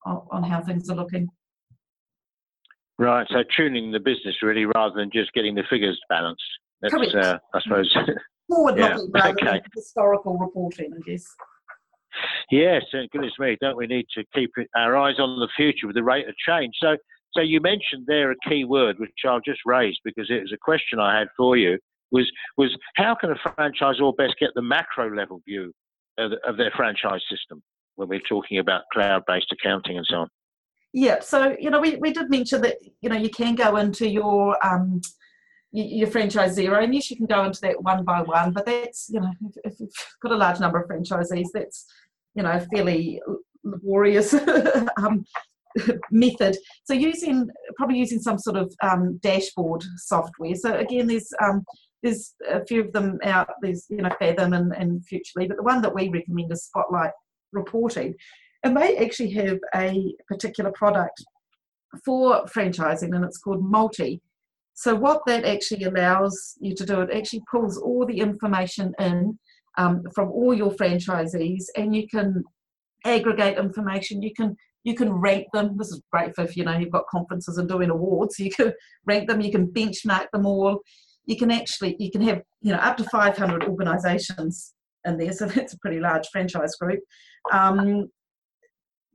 on 0.06 0.42
how 0.42 0.60
things 0.62 0.88
are 0.88 0.96
looking 0.96 1.28
right 2.98 3.26
so 3.30 3.42
tuning 3.56 3.90
the 3.90 4.00
business 4.00 4.36
really 4.42 4.64
rather 4.64 4.94
than 4.94 5.10
just 5.12 5.32
getting 5.32 5.54
the 5.54 5.64
figures 5.68 5.98
balanced 6.08 6.42
that's 6.80 6.94
Correct. 6.94 7.14
Uh, 7.14 7.38
i 7.54 7.60
suppose 7.60 7.92
forward 8.48 8.78
looking 8.78 9.10
Yeah, 9.14 9.20
rather 9.20 9.34
than 9.38 9.48
okay. 9.48 9.62
historical 9.74 10.38
reporting 10.38 10.90
i 10.96 11.00
guess 11.10 11.26
Yes, 12.50 12.82
and 12.92 13.10
goodness 13.10 13.32
me, 13.38 13.56
don't 13.60 13.76
we 13.76 13.86
need 13.86 14.06
to 14.16 14.24
keep 14.34 14.50
our 14.76 14.96
eyes 14.96 15.18
on 15.18 15.38
the 15.38 15.48
future 15.56 15.86
with 15.86 15.96
the 15.96 16.02
rate 16.02 16.28
of 16.28 16.34
change? 16.36 16.74
So, 16.82 16.96
so 17.34 17.42
you 17.42 17.60
mentioned 17.60 18.04
there 18.06 18.30
a 18.30 18.36
key 18.48 18.64
word 18.64 18.98
which 18.98 19.12
I'll 19.26 19.40
just 19.40 19.60
raise 19.66 19.96
because 20.04 20.30
it 20.30 20.42
was 20.42 20.52
a 20.52 20.58
question 20.58 20.98
I 20.98 21.18
had 21.18 21.28
for 21.36 21.56
you. 21.56 21.78
Was 22.10 22.30
was 22.56 22.74
how 22.96 23.14
can 23.14 23.30
a 23.30 23.34
franchisor 23.34 24.16
best 24.16 24.36
get 24.40 24.50
the 24.54 24.62
macro 24.62 25.14
level 25.14 25.42
view 25.46 25.72
of, 26.16 26.32
of 26.46 26.56
their 26.56 26.72
franchise 26.74 27.20
system 27.30 27.62
when 27.98 28.08
we're 28.08 28.20
talking 28.28 28.58
about 28.58 28.82
cloud-based 28.92 29.52
accounting 29.52 29.96
and 29.96 30.06
so 30.08 30.16
on? 30.16 30.28
Yeah, 30.92 31.20
so 31.20 31.54
you 31.60 31.68
know, 31.68 31.80
we, 31.80 31.96
we 31.96 32.12
did 32.12 32.30
mention 32.30 32.62
that 32.62 32.76
you 33.02 33.10
know 33.10 33.16
you 33.16 33.28
can 33.28 33.54
go 33.54 33.76
into 33.76 34.08
your 34.08 34.56
um, 34.66 35.02
your 35.72 36.08
franchise 36.08 36.56
Xero, 36.56 36.82
and 36.82 36.94
yes, 36.94 37.10
you 37.10 37.16
can 37.16 37.26
go 37.26 37.44
into 37.44 37.60
that 37.60 37.82
one 37.82 38.04
by 38.04 38.22
one. 38.22 38.52
But 38.52 38.64
that's 38.64 39.10
you 39.10 39.20
know, 39.20 39.30
if, 39.64 39.78
you've 39.80 39.90
got 40.22 40.32
a 40.32 40.36
large 40.36 40.60
number 40.60 40.80
of 40.80 40.88
franchisees, 40.88 41.48
that's 41.52 41.84
you 42.34 42.42
know, 42.42 42.52
a 42.52 42.60
fairly 42.60 43.20
laborious 43.64 44.32
um, 44.96 45.24
method. 46.10 46.56
So 46.84 46.94
using 46.94 47.48
probably 47.76 47.98
using 47.98 48.20
some 48.20 48.38
sort 48.38 48.56
of 48.56 48.74
um, 48.82 49.18
dashboard 49.18 49.84
software. 49.96 50.54
So 50.54 50.74
again, 50.74 51.08
there's 51.08 51.28
um, 51.42 51.64
there's 52.02 52.34
a 52.48 52.64
few 52.64 52.80
of 52.80 52.92
them 52.94 53.18
out. 53.24 53.48
There's 53.60 53.84
you 53.90 53.98
know 53.98 54.10
Fathom 54.18 54.54
and, 54.54 54.72
and 54.74 55.02
Futrli, 55.02 55.48
but 55.48 55.58
the 55.58 55.64
one 55.64 55.82
that 55.82 55.94
we 55.94 56.08
recommend 56.08 56.50
is 56.50 56.64
Spotlight 56.64 57.12
Reporting, 57.52 58.14
and 58.62 58.76
they 58.76 58.96
actually 58.98 59.30
have 59.32 59.58
a 59.74 60.14
particular 60.28 60.72
product 60.72 61.24
for 62.04 62.44
franchising, 62.46 63.14
and 63.14 63.24
it's 63.24 63.38
called 63.38 63.64
Multi. 63.64 64.20
So 64.74 64.94
what 64.94 65.22
that 65.26 65.44
actually 65.44 65.84
allows 65.84 66.54
you 66.60 66.74
to 66.74 66.86
do, 66.86 67.00
it 67.00 67.10
actually 67.12 67.42
pulls 67.50 67.78
all 67.78 68.06
the 68.06 68.20
information 68.20 68.94
in 68.98 69.38
um, 69.76 70.02
from 70.14 70.30
all 70.30 70.54
your 70.54 70.72
franchisees, 70.72 71.64
and 71.76 71.94
you 71.94 72.06
can 72.08 72.44
aggregate 73.04 73.58
information. 73.58 74.22
You 74.22 74.32
can 74.34 74.56
you 74.84 74.94
can 74.94 75.12
rank 75.12 75.46
them. 75.52 75.76
This 75.76 75.90
is 75.90 76.02
great 76.12 76.34
for 76.34 76.44
if 76.44 76.56
you 76.56 76.64
know 76.64 76.76
you've 76.78 76.92
got 76.92 77.06
conferences 77.08 77.58
and 77.58 77.68
doing 77.68 77.90
awards. 77.90 78.38
You 78.44 78.50
can 78.50 78.72
rank 79.06 79.28
them. 79.28 79.40
You 79.40 79.50
can 79.50 79.68
benchmark 79.68 80.26
them 80.32 80.46
all. 80.46 80.80
You 81.26 81.36
can 81.36 81.50
actually 81.50 81.96
you 81.98 82.10
can 82.10 82.22
have 82.22 82.42
you 82.60 82.72
know 82.72 82.78
up 82.78 82.96
to 82.98 83.04
500 83.04 83.64
organisations 83.64 84.74
in 85.04 85.18
there, 85.18 85.32
so 85.32 85.46
that's 85.46 85.72
a 85.74 85.78
pretty 85.78 86.00
large 86.00 86.28
franchise 86.28 86.74
group. 86.76 87.00
Um, 87.52 88.08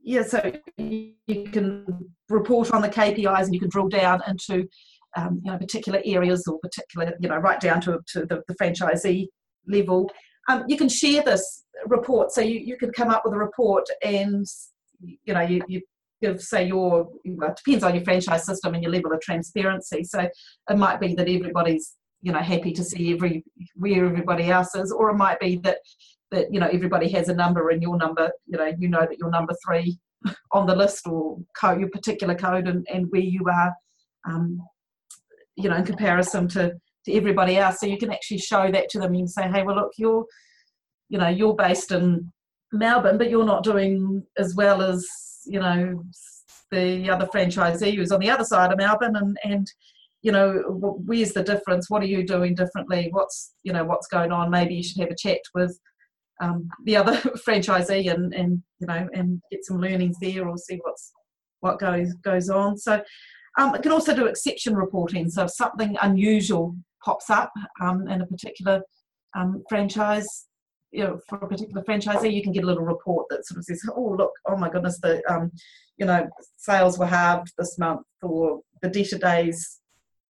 yeah, 0.02 0.22
so 0.22 0.52
you 0.76 1.14
can 1.50 1.86
report 2.28 2.72
on 2.72 2.82
the 2.82 2.88
KPIs 2.88 3.44
and 3.44 3.54
you 3.54 3.60
can 3.60 3.70
drill 3.70 3.88
down 3.88 4.22
into 4.28 4.68
um, 5.16 5.40
you 5.44 5.50
know 5.50 5.58
particular 5.58 6.02
areas 6.04 6.46
or 6.46 6.58
particular 6.58 7.14
you 7.20 7.28
know 7.28 7.36
right 7.36 7.60
down 7.60 7.80
to, 7.82 8.00
to 8.08 8.26
the, 8.26 8.42
the 8.48 8.54
franchisee 8.54 9.26
level. 9.66 10.10
Um, 10.48 10.64
you 10.68 10.76
can 10.76 10.90
share 10.90 11.22
this 11.22 11.64
report, 11.86 12.32
so 12.32 12.42
you, 12.42 12.60
you 12.60 12.76
can 12.76 12.92
come 12.92 13.08
up 13.08 13.22
with 13.24 13.32
a 13.32 13.38
report 13.38 13.86
and 14.02 14.46
you 15.00 15.32
know 15.32 15.40
you, 15.40 15.62
you 15.68 15.80
give 16.20 16.40
say 16.42 16.66
your 16.66 17.08
well, 17.24 17.54
depends 17.64 17.84
on 17.84 17.94
your 17.94 18.04
franchise 18.04 18.44
system 18.44 18.74
and 18.74 18.82
your 18.82 18.92
level 18.92 19.12
of 19.12 19.20
transparency. 19.20 20.04
So 20.04 20.20
it 20.20 20.76
might 20.76 21.00
be 21.00 21.14
that 21.14 21.28
everybody's 21.28 21.94
you 22.24 22.32
know 22.32 22.38
happy 22.38 22.72
to 22.72 22.82
see 22.82 23.12
every 23.12 23.44
where 23.76 24.06
everybody 24.06 24.50
else 24.50 24.74
is, 24.74 24.90
or 24.90 25.10
it 25.10 25.16
might 25.16 25.38
be 25.38 25.56
that 25.58 25.78
that 26.30 26.52
you 26.52 26.58
know 26.58 26.68
everybody 26.72 27.08
has 27.10 27.28
a 27.28 27.34
number 27.34 27.68
and 27.68 27.82
your 27.82 27.96
number 27.98 28.32
you 28.46 28.56
know 28.56 28.72
you 28.78 28.88
know 28.88 29.00
that 29.00 29.18
you're 29.18 29.30
number 29.30 29.54
three 29.64 29.98
on 30.52 30.66
the 30.66 30.74
list 30.74 31.06
or 31.06 31.38
code 31.60 31.78
your 31.78 31.90
particular 31.90 32.34
code 32.34 32.66
and, 32.66 32.86
and 32.92 33.06
where 33.10 33.20
you 33.20 33.44
are 33.46 33.72
um, 34.26 34.58
you 35.56 35.68
know 35.68 35.76
in 35.76 35.84
comparison 35.84 36.48
to 36.48 36.72
to 37.04 37.12
everybody 37.12 37.58
else. 37.58 37.80
So 37.80 37.86
you 37.86 37.98
can 37.98 38.10
actually 38.10 38.38
show 38.38 38.70
that 38.72 38.88
to 38.90 38.98
them 38.98 39.14
and 39.14 39.30
say 39.30 39.46
hey 39.48 39.62
well 39.62 39.76
look 39.76 39.92
you're 39.98 40.24
you 41.10 41.18
know 41.18 41.28
you're 41.28 41.54
based 41.54 41.92
in 41.92 42.32
melbourne 42.72 43.18
but 43.18 43.28
you're 43.28 43.44
not 43.44 43.62
doing 43.62 44.24
as 44.38 44.54
well 44.54 44.80
as 44.80 45.06
you 45.46 45.60
know 45.60 46.02
the 46.70 47.08
other 47.10 47.26
franchisee 47.26 47.94
who's 47.94 48.10
on 48.10 48.20
the 48.20 48.30
other 48.30 48.44
side 48.44 48.72
of 48.72 48.78
melbourne 48.78 49.14
and 49.14 49.36
and 49.44 49.66
you 50.24 50.32
know 50.32 50.62
where's 51.04 51.34
the 51.34 51.42
difference? 51.42 51.90
What 51.90 52.02
are 52.02 52.06
you 52.06 52.26
doing 52.26 52.54
differently? 52.54 53.08
What's 53.12 53.52
you 53.62 53.74
know 53.74 53.84
what's 53.84 54.08
going 54.08 54.32
on? 54.32 54.50
Maybe 54.50 54.74
you 54.74 54.82
should 54.82 55.00
have 55.00 55.10
a 55.10 55.16
chat 55.16 55.40
with 55.54 55.78
um, 56.40 56.66
the 56.84 56.96
other 56.96 57.12
franchisee 57.46 58.10
and 58.12 58.32
and 58.34 58.62
you 58.80 58.86
know 58.86 59.06
and 59.12 59.42
get 59.52 59.66
some 59.66 59.78
learnings 59.78 60.16
there 60.22 60.48
or 60.48 60.56
see 60.56 60.80
what's 60.82 61.12
what 61.60 61.78
goes 61.78 62.14
goes 62.24 62.48
on. 62.48 62.78
So 62.78 63.02
um, 63.58 63.74
it 63.74 63.82
can 63.82 63.92
also 63.92 64.16
do 64.16 64.24
exception 64.24 64.74
reporting. 64.74 65.28
So 65.28 65.44
if 65.44 65.50
something 65.50 65.94
unusual 66.00 66.74
pops 67.04 67.28
up 67.28 67.52
um, 67.82 68.08
in 68.08 68.22
a 68.22 68.26
particular 68.26 68.80
um, 69.36 69.62
franchise 69.68 70.46
you 70.90 71.02
know 71.02 71.18
for 71.28 71.36
a 71.38 71.48
particular 71.48 71.82
franchisee 71.82 72.32
you 72.32 72.42
can 72.42 72.52
get 72.52 72.62
a 72.62 72.66
little 72.66 72.84
report 72.84 73.26
that 73.28 73.44
sort 73.44 73.58
of 73.58 73.64
says 73.64 73.82
oh 73.96 74.14
look 74.16 74.30
oh 74.48 74.56
my 74.56 74.70
goodness 74.70 75.00
the 75.00 75.20
um, 75.28 75.50
you 75.98 76.06
know 76.06 76.26
sales 76.56 76.98
were 76.98 77.06
halved 77.06 77.52
this 77.58 77.76
month 77.78 78.06
or 78.22 78.60
the 78.80 78.88
debtor 78.88 79.18
days 79.18 79.80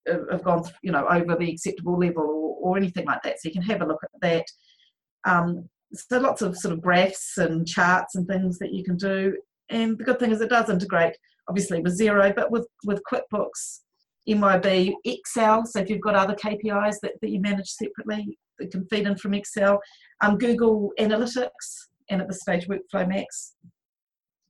have 0.06 0.44
gone 0.44 0.62
you 0.82 0.92
know 0.92 1.06
over 1.08 1.34
the 1.34 1.50
acceptable 1.50 1.98
level 1.98 2.22
or, 2.22 2.72
or 2.72 2.76
anything 2.76 3.06
like 3.06 3.22
that 3.22 3.40
so 3.40 3.48
you 3.48 3.52
can 3.52 3.62
have 3.62 3.80
a 3.80 3.86
look 3.86 4.02
at 4.02 4.20
that 4.20 4.44
um, 5.24 5.68
so 5.94 6.18
lots 6.18 6.42
of 6.42 6.56
sort 6.56 6.74
of 6.74 6.80
graphs 6.80 7.38
and 7.38 7.66
charts 7.66 8.14
and 8.14 8.26
things 8.26 8.58
that 8.58 8.72
you 8.72 8.84
can 8.84 8.96
do. 8.96 9.36
And 9.70 9.98
the 9.98 10.04
good 10.04 10.18
thing 10.18 10.30
is 10.30 10.40
it 10.40 10.50
does 10.50 10.70
integrate 10.70 11.16
obviously 11.48 11.80
with 11.80 11.98
Xero, 11.98 12.34
but 12.34 12.50
with, 12.50 12.66
with 12.84 13.02
QuickBooks, 13.10 13.80
MYOB, 14.28 14.94
Excel. 15.04 15.66
So 15.66 15.80
if 15.80 15.90
you've 15.90 16.00
got 16.00 16.14
other 16.14 16.34
KPIs 16.34 16.96
that, 17.02 17.12
that 17.20 17.30
you 17.30 17.40
manage 17.40 17.68
separately 17.68 18.38
that 18.58 18.70
can 18.70 18.86
feed 18.86 19.06
in 19.06 19.16
from 19.16 19.34
Excel, 19.34 19.80
um, 20.22 20.38
Google 20.38 20.92
Analytics, 20.98 21.88
and 22.10 22.20
at 22.20 22.28
this 22.28 22.40
stage 22.40 22.66
Workflow 22.66 23.08
Max 23.08 23.54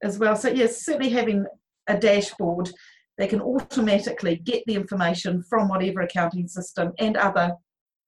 as 0.03 0.19
well. 0.19 0.37
So 0.37 0.49
yes, 0.49 0.85
certainly 0.85 1.11
having 1.11 1.47
a 1.89 1.99
dashboard 1.99 2.71
they 3.19 3.27
can 3.27 3.41
automatically 3.41 4.37
get 4.37 4.63
the 4.67 4.75
information 4.75 5.43
from 5.43 5.69
whatever 5.69 6.01
accounting 6.01 6.49
system 6.49 6.93
and 6.99 7.17
other 7.17 7.53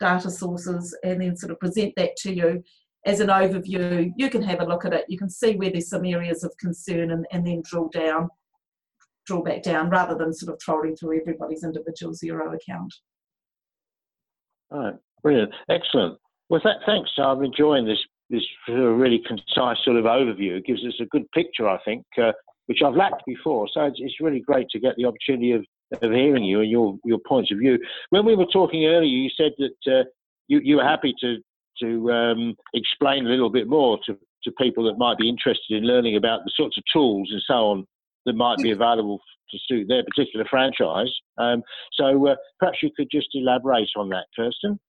data 0.01 0.31
sources 0.31 0.97
and 1.05 1.21
then 1.21 1.37
sort 1.37 1.53
of 1.53 1.61
present 1.61 1.93
that 1.97 2.17
to 2.17 2.35
you 2.35 2.63
as 3.05 3.21
an 3.21 3.29
overview. 3.29 4.11
You 4.17 4.29
can 4.29 4.43
have 4.43 4.61
a 4.61 4.67
look 4.67 4.85
at 4.85 4.93
it. 4.93 5.05
You 5.09 5.17
can 5.17 5.31
see 5.31 5.55
where 5.57 5.71
there's 5.71 5.89
some 5.89 6.05
areas 6.05 6.43
of 6.43 6.57
concern 6.59 7.13
and, 7.13 7.25
and 7.33 7.47
then 7.47 7.63
drill 7.65 7.89
down, 7.89 8.29
drill 9.27 9.43
back 9.43 9.63
down 9.63 9.91
rather 9.91 10.17
than 10.17 10.35
sort 10.35 10.53
of 10.53 10.59
trolling 10.59 10.97
through 10.97 11.21
everybody's 11.21 11.65
individual 11.65 12.13
Xero 12.13 12.55
account. 12.55 12.93
All 14.71 14.81
right. 14.81 14.95
Brilliant, 15.23 15.53
excellent. 15.69 16.19
Well, 16.49 16.61
th- 16.61 16.77
thanks. 16.87 17.11
I'm 17.19 17.43
enjoying 17.43 17.85
this 17.85 17.99
this 18.31 18.43
really 18.69 19.21
concise 19.27 19.79
sort 19.85 19.97
of 19.97 20.05
overview. 20.05 20.57
It 20.57 20.67
gives 20.67 20.85
us 20.85 20.95
a 21.01 21.07
good 21.07 21.31
picture, 21.33 21.69
I 21.69 21.79
think, 21.85 22.05
uh, 22.21 22.33
which 22.67 22.81
I've 22.85 22.95
lacked 22.95 23.23
before. 23.27 23.69
So 23.73 23.83
it's, 23.85 23.99
it's, 24.01 24.21
really 24.21 24.41
great 24.41 24.69
to 24.71 24.81
get 24.81 24.97
the 24.97 25.05
opportunity 25.05 25.53
of, 25.53 25.65
of 26.03 26.13
hearing 26.13 26.45
you 26.45 26.61
and 26.61 26.71
your 26.71 26.97
your 27.05 27.19
points 27.27 27.51
of 27.53 27.59
view. 27.59 27.79
When 28.11 28.25
we 28.25 28.37
were 28.37 28.47
talking 28.47 28.87
earlier, 28.87 29.03
you 29.09 29.31
said 29.37 29.53
that 29.59 29.93
uh, 30.01 30.05
you 30.49 30.61
you 30.63 30.77
were 30.77 30.85
happy 30.85 31.15
to 31.21 31.37
to 31.83 32.11
um, 32.11 32.55
explain 32.75 33.27
a 33.27 33.29
little 33.29 33.51
bit 33.51 33.69
more 33.69 33.99
to, 34.07 34.17
to 34.45 34.51
people 34.53 34.85
that 34.85 34.99
might 34.99 35.19
be 35.19 35.29
interested 35.29 35.77
in 35.77 35.85
learning 35.85 36.17
about 36.17 36.41
the 36.45 36.53
sorts 36.55 36.79
of 36.79 36.85
tools 36.93 37.29
and 37.31 37.43
so 37.47 37.55
on 37.55 37.87
that 38.25 38.35
might 38.35 38.59
be 38.59 38.71
available 38.71 39.21
to 39.51 39.59
suit 39.69 39.87
their 39.87 40.03
particular 40.05 40.45
franchise. 40.49 41.13
Um, 41.39 41.63
so 41.93 42.29
uh, 42.29 42.35
perhaps 42.59 42.79
you 42.83 42.91
could 42.97 43.09
just 43.11 43.29
elaborate 43.35 43.91
on 43.97 44.09
that, 44.09 44.25
Kirsten. 44.35 44.81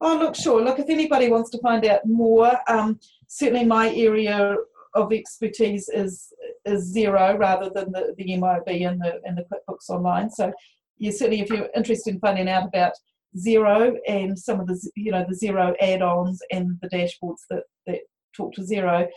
Oh, 0.00 0.16
look, 0.16 0.36
sure. 0.36 0.62
Look, 0.62 0.78
if 0.78 0.88
anybody 0.88 1.28
wants 1.28 1.50
to 1.50 1.58
find 1.58 1.84
out 1.84 2.06
more, 2.06 2.52
um, 2.68 3.00
certainly 3.26 3.64
my 3.64 3.92
area 3.94 4.54
of 4.94 5.12
expertise 5.12 5.88
is 5.88 6.32
is 6.64 6.94
Xero 6.94 7.38
rather 7.38 7.70
than 7.74 7.92
the, 7.92 8.14
the 8.16 8.24
MYOB 8.24 8.88
and 8.88 9.00
the 9.00 9.20
and 9.24 9.38
the 9.38 9.44
QuickBooks 9.44 9.88
Online. 9.90 10.30
So, 10.30 10.52
you 10.96 11.12
certainly, 11.12 11.40
if 11.40 11.50
you're 11.50 11.68
interested 11.74 12.14
in 12.14 12.20
finding 12.20 12.48
out 12.48 12.68
about 12.68 12.92
Xero 13.36 13.96
and 14.06 14.38
some 14.38 14.60
of 14.60 14.66
the 14.66 14.90
you 14.96 15.12
know 15.12 15.24
the 15.28 15.36
Xero 15.36 15.74
add-ons 15.80 16.40
and 16.50 16.78
the 16.82 16.88
dashboards 16.88 17.42
that 17.50 17.64
that 17.86 18.00
talk 18.36 18.54
to 18.54 18.62
Xero 18.62 19.08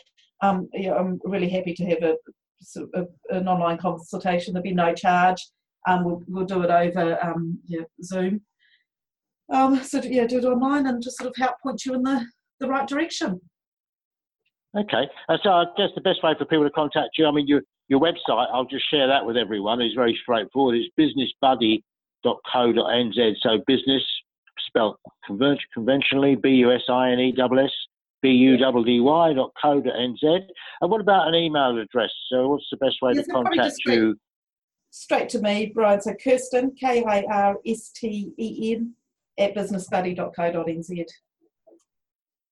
um, 0.41 0.69
I'm 0.73 1.19
really 1.23 1.49
happy 1.49 1.73
to 1.73 1.85
have 1.85 2.03
a, 2.03 2.15
sort 2.61 2.89
of 2.93 3.07
a, 3.31 3.37
an 3.37 3.47
online 3.47 3.77
consultation. 3.77 4.53
There'll 4.53 4.63
be 4.63 4.73
no 4.73 4.93
charge. 4.93 5.47
Um, 5.87 6.03
we'll, 6.03 6.21
we'll 6.27 6.45
do 6.45 6.61
it 6.63 6.69
over 6.69 7.23
um, 7.23 7.59
yeah, 7.65 7.83
Zoom. 8.03 8.41
Um, 9.51 9.83
so 9.83 10.01
yeah, 10.01 10.25
do 10.25 10.39
it 10.39 10.45
online 10.45 10.87
and 10.87 11.01
just 11.01 11.17
sort 11.17 11.29
of 11.29 11.35
help 11.37 11.55
point 11.61 11.85
you 11.85 11.93
in 11.93 12.03
the, 12.03 12.25
the 12.59 12.67
right 12.67 12.87
direction. 12.87 13.41
Okay, 14.77 15.09
uh, 15.27 15.37
so 15.43 15.49
I 15.49 15.65
guess 15.75 15.89
the 15.95 16.01
best 16.01 16.23
way 16.23 16.33
for 16.37 16.45
people 16.45 16.63
to 16.63 16.71
contact 16.71 17.17
you, 17.17 17.27
I 17.27 17.31
mean, 17.31 17.47
your 17.47 17.61
your 17.89 17.99
website, 17.99 18.47
I'll 18.53 18.65
just 18.65 18.89
share 18.89 19.05
that 19.07 19.25
with 19.25 19.35
everyone. 19.35 19.81
It's 19.81 19.95
very 19.95 20.17
straightforward. 20.21 20.77
It's 20.77 20.87
businessbuddy.co.nz. 21.43 23.33
So 23.41 23.59
business 23.67 24.03
spelled 24.65 24.95
conventionally, 25.25 26.35
B 26.35 26.49
U 26.49 26.71
S 26.71 26.83
I 26.87 27.11
N 27.11 27.19
E 27.19 27.35
S 27.37 27.49
S 27.65 27.71
B 28.21 28.29
U 28.29 28.55
D 28.55 28.63
D 28.85 28.99
Y 29.01 29.33
dot 29.33 29.51
co 29.61 29.81
dot 29.81 29.93
nz. 29.93 30.39
And 30.79 30.89
what 30.89 31.01
about 31.01 31.27
an 31.27 31.35
email 31.35 31.77
address? 31.77 32.11
So 32.31 32.47
what's 32.47 32.67
the 32.71 32.77
best 32.77 32.95
way 33.01 33.11
yes, 33.15 33.25
to 33.25 33.31
contact 33.31 33.75
you? 33.85 34.15
Straight 34.91 35.27
to 35.29 35.41
me, 35.41 35.71
Brian. 35.73 35.99
So 36.01 36.13
Kirsten, 36.13 36.71
K 36.79 37.03
I 37.03 37.23
R 37.29 37.57
S 37.65 37.89
T 37.89 38.33
E 38.37 38.75
N 38.75 38.93
at 39.37 39.53
businessbuddy.co.nz. 39.53 41.05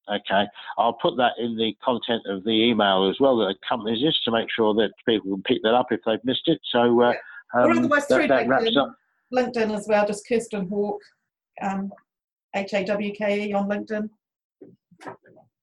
Okay, 0.10 0.46
I'll 0.78 0.94
put 0.94 1.18
that 1.18 1.34
in 1.38 1.56
the 1.56 1.74
content 1.84 2.24
of 2.26 2.44
the 2.44 2.50
email 2.50 3.10
as 3.10 3.18
well 3.20 3.38
that 3.38 3.56
accompanies 3.64 4.02
this 4.04 4.20
to 4.26 4.32
make 4.32 4.48
sure 4.56 4.74
that 4.74 4.92
people 5.08 5.32
can 5.32 5.44
pick 5.44 5.62
that 5.64 5.76
up 5.76 5.88
if 5.92 6.00
they've 6.06 6.24
missed 6.24 6.48
it. 6.48 6.60
So, 6.72 7.02
uh, 7.02 7.14
um, 7.54 7.64
or 7.66 7.72
otherwise 7.72 8.08
that, 8.08 8.16
through 8.16 8.28
that 8.28 8.48
LinkedIn. 8.48 8.94
LinkedIn 9.34 9.78
as 9.78 9.88
well, 9.88 10.08
just 10.08 10.28
Kirsten 10.28 10.68
Hawke, 10.68 11.02
um, 11.62 11.92
H 12.56 12.74
A 12.74 12.84
W 12.86 13.14
K 13.14 13.50
E 13.50 13.54
on 13.54 13.70
LinkedIn. 13.70 14.10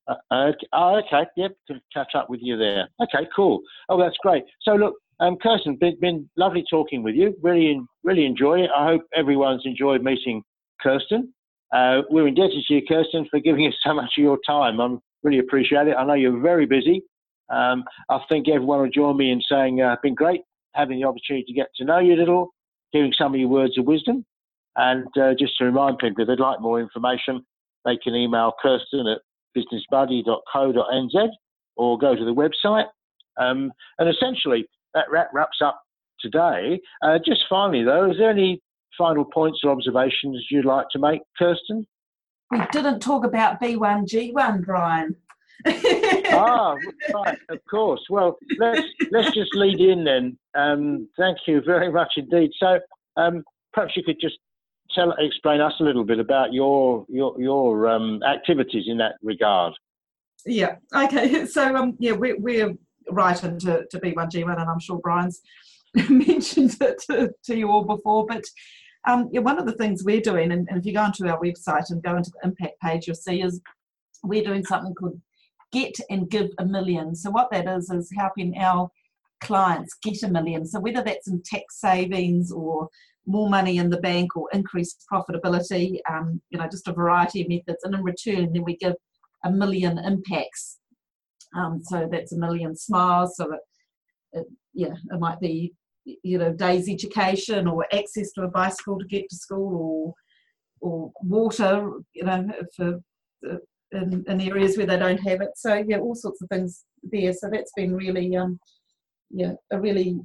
Uh, 0.09 0.14
okay. 0.32 0.66
Oh, 0.72 1.00
okay. 1.04 1.26
Yep, 1.37 1.56
to 1.68 1.80
catch 1.92 2.14
up 2.14 2.30
with 2.30 2.40
you 2.42 2.56
there. 2.56 2.88
Okay, 3.02 3.26
cool. 3.35 3.61
Oh, 3.88 3.98
that's 3.98 4.16
great. 4.22 4.44
So, 4.62 4.74
look, 4.74 4.94
um, 5.18 5.37
Kirsten, 5.42 5.76
been, 5.76 5.98
been 6.00 6.30
lovely 6.37 6.64
talking 6.70 7.02
with 7.02 7.14
you. 7.14 7.37
Really, 7.42 7.80
really 8.04 8.26
enjoy 8.26 8.61
it. 8.61 8.70
I 8.76 8.87
hope 8.87 9.02
everyone's 9.14 9.62
enjoyed 9.64 10.02
meeting 10.02 10.44
Kirsten. 10.80 11.32
Uh, 11.72 12.02
we're 12.11 12.29
indebted 12.29 12.64
to 12.66 12.74
you, 12.74 12.83
Kirsten, 12.87 13.26
for 13.31 13.40
giving 13.40 13.66
us 13.66 13.74
so 13.85 13.94
much 13.94 14.12
of 14.16 14.22
your 14.22 14.38
time. 14.46 14.81
I 14.81 14.96
really 15.22 15.38
appreciate 15.38 15.88
it. 15.88 15.96
I 15.96 16.05
know 16.05 16.14
you're 16.14 16.40
very 16.40 16.66
busy. 16.66 17.02
Um, 17.48 17.85
I 18.09 18.20
think 18.29 18.48
everyone 18.48 18.81
will 18.81 18.90
join 18.90 19.16
me 19.16 19.31
in 19.31 19.40
saying 19.50 19.81
uh, 19.81 19.92
it's 19.92 20.02
been 20.02 20.14
great 20.14 20.42
having 20.74 21.00
the 21.00 21.07
opportunity 21.07 21.44
to 21.46 21.52
get 21.52 21.68
to 21.76 21.85
know 21.85 21.98
you 21.98 22.14
a 22.14 22.16
little, 22.16 22.50
hearing 22.92 23.12
some 23.16 23.35
of 23.35 23.40
your 23.40 23.48
words 23.48 23.79
of 23.79 23.87
wisdom. 23.87 24.24
And 24.76 25.07
uh, 25.16 25.33
just 25.38 25.57
to 25.59 25.64
remind 25.64 25.98
people, 25.98 26.22
if 26.22 26.29
they'd 26.29 26.38
like 26.38 26.61
more 26.61 26.81
information, 26.81 27.44
they 27.85 27.96
can 27.96 28.14
email 28.14 28.52
Kirsten 28.62 29.07
at 29.07 29.20
businessbuddy.co.nz 29.57 31.29
or 31.76 31.98
go 31.98 32.14
to 32.14 32.24
the 32.24 32.35
website. 32.35 32.87
Um, 33.38 33.72
and 33.98 34.09
essentially, 34.09 34.66
that 34.94 35.07
wraps 35.11 35.59
up 35.64 35.81
today. 36.20 36.81
Uh, 37.02 37.18
just 37.24 37.44
finally, 37.48 37.85
though, 37.85 38.11
is 38.11 38.18
there 38.18 38.31
any 38.31 38.61
final 38.96 39.24
points 39.24 39.61
or 39.64 39.70
observations 39.70 40.46
you'd 40.50 40.64
like 40.64 40.87
to 40.92 40.98
make, 40.98 41.20
Kirsten? 41.38 41.87
We 42.50 42.61
didn't 42.72 43.00
talk 43.00 43.24
about 43.24 43.61
B1G1, 43.61 44.64
Brian. 44.64 45.16
ah, 45.66 46.76
right, 47.14 47.38
of 47.48 47.59
course. 47.68 48.00
Well, 48.11 48.37
let's 48.59 48.82
let's 49.11 49.35
just 49.35 49.54
lead 49.54 49.80
in 49.80 50.04
then. 50.04 50.38
Um, 50.54 51.09
thank 51.18 51.38
you 51.46 51.62
very 51.64 51.90
much 51.90 52.12
indeed. 52.16 52.50
So, 52.59 52.78
um, 53.16 53.42
perhaps 53.72 53.96
you 53.96 54.02
could 54.04 54.20
just 54.20 54.38
tell 54.94 55.12
explain 55.18 55.61
us 55.61 55.72
a 55.80 55.82
little 55.82 56.04
bit 56.04 56.20
about 56.20 56.52
your 56.52 57.06
your 57.09 57.40
your 57.40 57.88
um, 57.88 58.22
activities 58.22 58.85
in 58.87 58.98
that 58.98 59.14
regard. 59.22 59.72
Yeah. 60.44 60.76
Okay. 60.94 61.46
So, 61.46 61.74
um, 61.74 61.96
yeah, 61.98 62.12
we, 62.12 62.35
we're 62.35 62.74
right 63.11 63.42
into 63.42 63.87
to 63.90 63.98
B1G1, 64.00 64.61
and 64.61 64.70
I'm 64.70 64.80
sure 64.80 64.98
Brian's 64.98 65.40
mentioned 66.09 66.76
it 66.80 67.02
to, 67.11 67.32
to 67.44 67.56
you 67.56 67.70
all 67.70 67.85
before, 67.85 68.26
but 68.26 68.44
um, 69.07 69.29
yeah, 69.33 69.40
one 69.40 69.59
of 69.59 69.66
the 69.66 69.73
things 69.73 70.05
we're 70.05 70.21
doing, 70.21 70.53
and, 70.53 70.69
and 70.69 70.79
if 70.79 70.85
you 70.87 70.92
go 70.92 71.01
onto 71.01 71.27
our 71.29 71.40
website 71.40 71.90
and 71.90 72.03
go 72.03 72.16
into 72.16 72.31
the 72.31 72.49
impact 72.49 72.81
page, 72.81 73.07
you'll 73.07 73.16
see 73.16 73.42
is 73.42 73.61
we're 74.23 74.45
doing 74.45 74.64
something 74.64 74.95
called 74.95 75.21
Get 75.73 75.95
and 76.11 76.29
Give 76.29 76.51
a 76.59 76.64
Million. 76.64 77.14
So 77.14 77.31
what 77.31 77.51
that 77.51 77.69
is 77.69 77.90
is 77.90 78.11
helping 78.16 78.57
our 78.59 78.90
clients 79.40 79.95
get 80.03 80.23
a 80.23 80.29
million. 80.29 80.66
So 80.66 80.81
whether 80.81 81.03
that's 81.03 81.29
in 81.29 81.42
tax 81.45 81.81
savings 81.81 82.51
or 82.51 82.88
more 83.27 83.51
money 83.51 83.79
in 83.79 83.90
the 83.90 84.01
bank 84.01 84.37
or 84.37 84.49
increased 84.53 85.05
profitability, 85.12 85.99
um, 86.11 86.40
you 86.51 86.59
know, 86.59 86.69
just 86.69 86.88
a 86.88 86.92
variety 86.92 87.42
of 87.42 87.49
methods. 87.49 87.85
And 87.85 87.95
in 87.95 88.03
return, 88.03 88.53
then 88.53 88.64
we 88.64 88.77
give 88.77 88.95
a 89.45 89.51
million 89.51 89.99
impacts. 89.99 90.79
Um, 91.55 91.81
so 91.83 92.09
that's 92.11 92.33
a 92.33 92.38
million 92.38 92.77
smiles. 92.77 93.37
So 93.37 93.53
it, 93.53 93.61
it, 94.33 94.47
yeah, 94.75 94.95
it 95.11 95.21
might 95.21 95.40
be 95.40 95.75
you 96.23 96.38
know 96.38 96.53
days 96.53 96.88
education 96.88 97.66
or 97.66 97.87
access 97.92 98.31
to 98.33 98.42
a 98.42 98.49
bicycle 98.49 98.99
to 98.99 99.07
get 99.07 99.29
to 99.29 99.37
school 99.37 100.14
or 100.81 100.88
or 100.88 101.12
water 101.23 101.90
you 102.14 102.25
know 102.25 102.49
for 102.77 103.01
uh, 103.51 103.57
in, 103.92 104.25
in 104.27 104.40
areas 104.40 104.77
where 104.77 104.87
they 104.87 104.99
don't 104.99 105.19
have 105.19 105.40
it. 105.40 105.51
So 105.57 105.85
yeah 105.87 105.99
all 105.99 106.14
sorts 106.14 106.42
of 106.42 106.49
things 106.49 106.85
there. 107.03 107.33
So 107.33 107.49
that's 107.51 107.73
been 107.77 107.95
really 107.95 108.37
um 108.37 108.59
yeah 109.31 109.53
a 109.71 109.81
really 109.81 110.21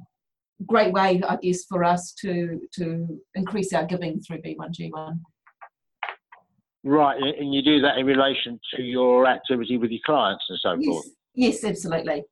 great 0.66 0.92
way 0.92 1.20
i 1.28 1.36
guess 1.42 1.64
for 1.64 1.84
us 1.84 2.12
to 2.12 2.60
to 2.72 3.20
increase 3.34 3.72
our 3.72 3.84
giving 3.84 4.20
through 4.20 4.40
b1g1 4.42 5.18
right 6.84 7.20
and 7.20 7.54
you 7.54 7.62
do 7.62 7.80
that 7.80 7.98
in 7.98 8.06
relation 8.06 8.58
to 8.74 8.82
your 8.82 9.26
activity 9.26 9.76
with 9.76 9.90
your 9.90 10.00
clients 10.04 10.44
and 10.48 10.58
so 10.60 10.76
yes. 10.78 10.86
forth? 10.86 11.06
yes 11.34 11.64
absolutely 11.64 12.24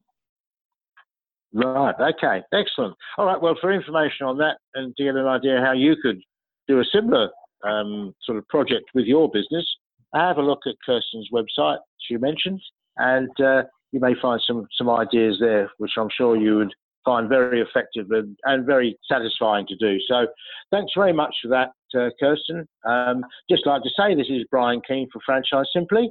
Right. 1.53 1.95
Okay. 2.01 2.43
Excellent. 2.53 2.95
All 3.19 3.27
right. 3.27 3.41
Well, 3.41 3.57
for 3.61 3.73
information 3.73 4.27
on 4.27 4.39
that 4.39 4.59
and 4.75 4.95
to 4.97 5.05
get 5.05 5.17
an 5.17 5.27
idea 5.27 5.61
how 5.65 5.73
you 5.73 5.97
could 6.01 6.21
do 6.69 6.81
a 6.81 6.85
similar 6.85 7.29
um, 7.65 8.15
sort 8.25 8.39
of 8.39 8.47
project 8.49 8.85
with 8.95 9.07
your 9.07 9.29
business, 9.31 9.67
have 10.15 10.39
a 10.39 10.43
look 10.43 10.61
at 10.67 10.75
Kirsten's 10.85 11.29
website 11.33 11.79
she 11.99 12.17
mentioned, 12.17 12.61
and 12.97 13.31
uh, 13.41 13.63
you 13.93 14.01
may 14.01 14.15
find 14.21 14.41
some 14.47 14.67
some 14.77 14.89
ideas 14.89 15.39
there, 15.41 15.71
which 15.79 15.93
I'm 15.97 16.09
sure 16.17 16.37
you 16.37 16.57
would 16.57 16.73
find 17.05 17.29
very 17.29 17.61
effective 17.61 18.07
and, 18.11 18.37
and 18.45 18.67
very 18.67 18.99
satisfying 19.09 19.67
to 19.67 19.77
do. 19.77 19.99
So, 20.07 20.27
thanks 20.71 20.93
very 20.97 21.13
much 21.13 21.35
for 21.43 21.49
that, 21.49 21.71
uh, 21.99 22.11
Kirsten. 22.21 22.67
Um, 22.85 23.25
just 23.49 23.67
like 23.67 23.83
to 23.83 23.91
say, 23.97 24.15
this 24.15 24.29
is 24.29 24.45
Brian 24.51 24.83
Keane 24.87 25.09
for 25.13 25.21
Franchise 25.25 25.67
Simply, 25.73 26.11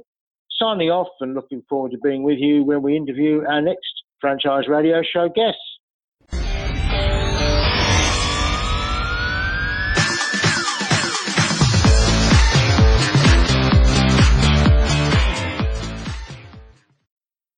signing 0.58 0.90
off 0.90 1.08
and 1.20 1.34
looking 1.34 1.62
forward 1.68 1.92
to 1.92 1.98
being 2.02 2.22
with 2.22 2.38
you 2.38 2.64
when 2.64 2.82
we 2.82 2.96
interview 2.96 3.42
our 3.48 3.62
next 3.62 3.99
franchise 4.20 4.68
radio 4.68 5.02
show 5.02 5.28
guests. 5.28 5.79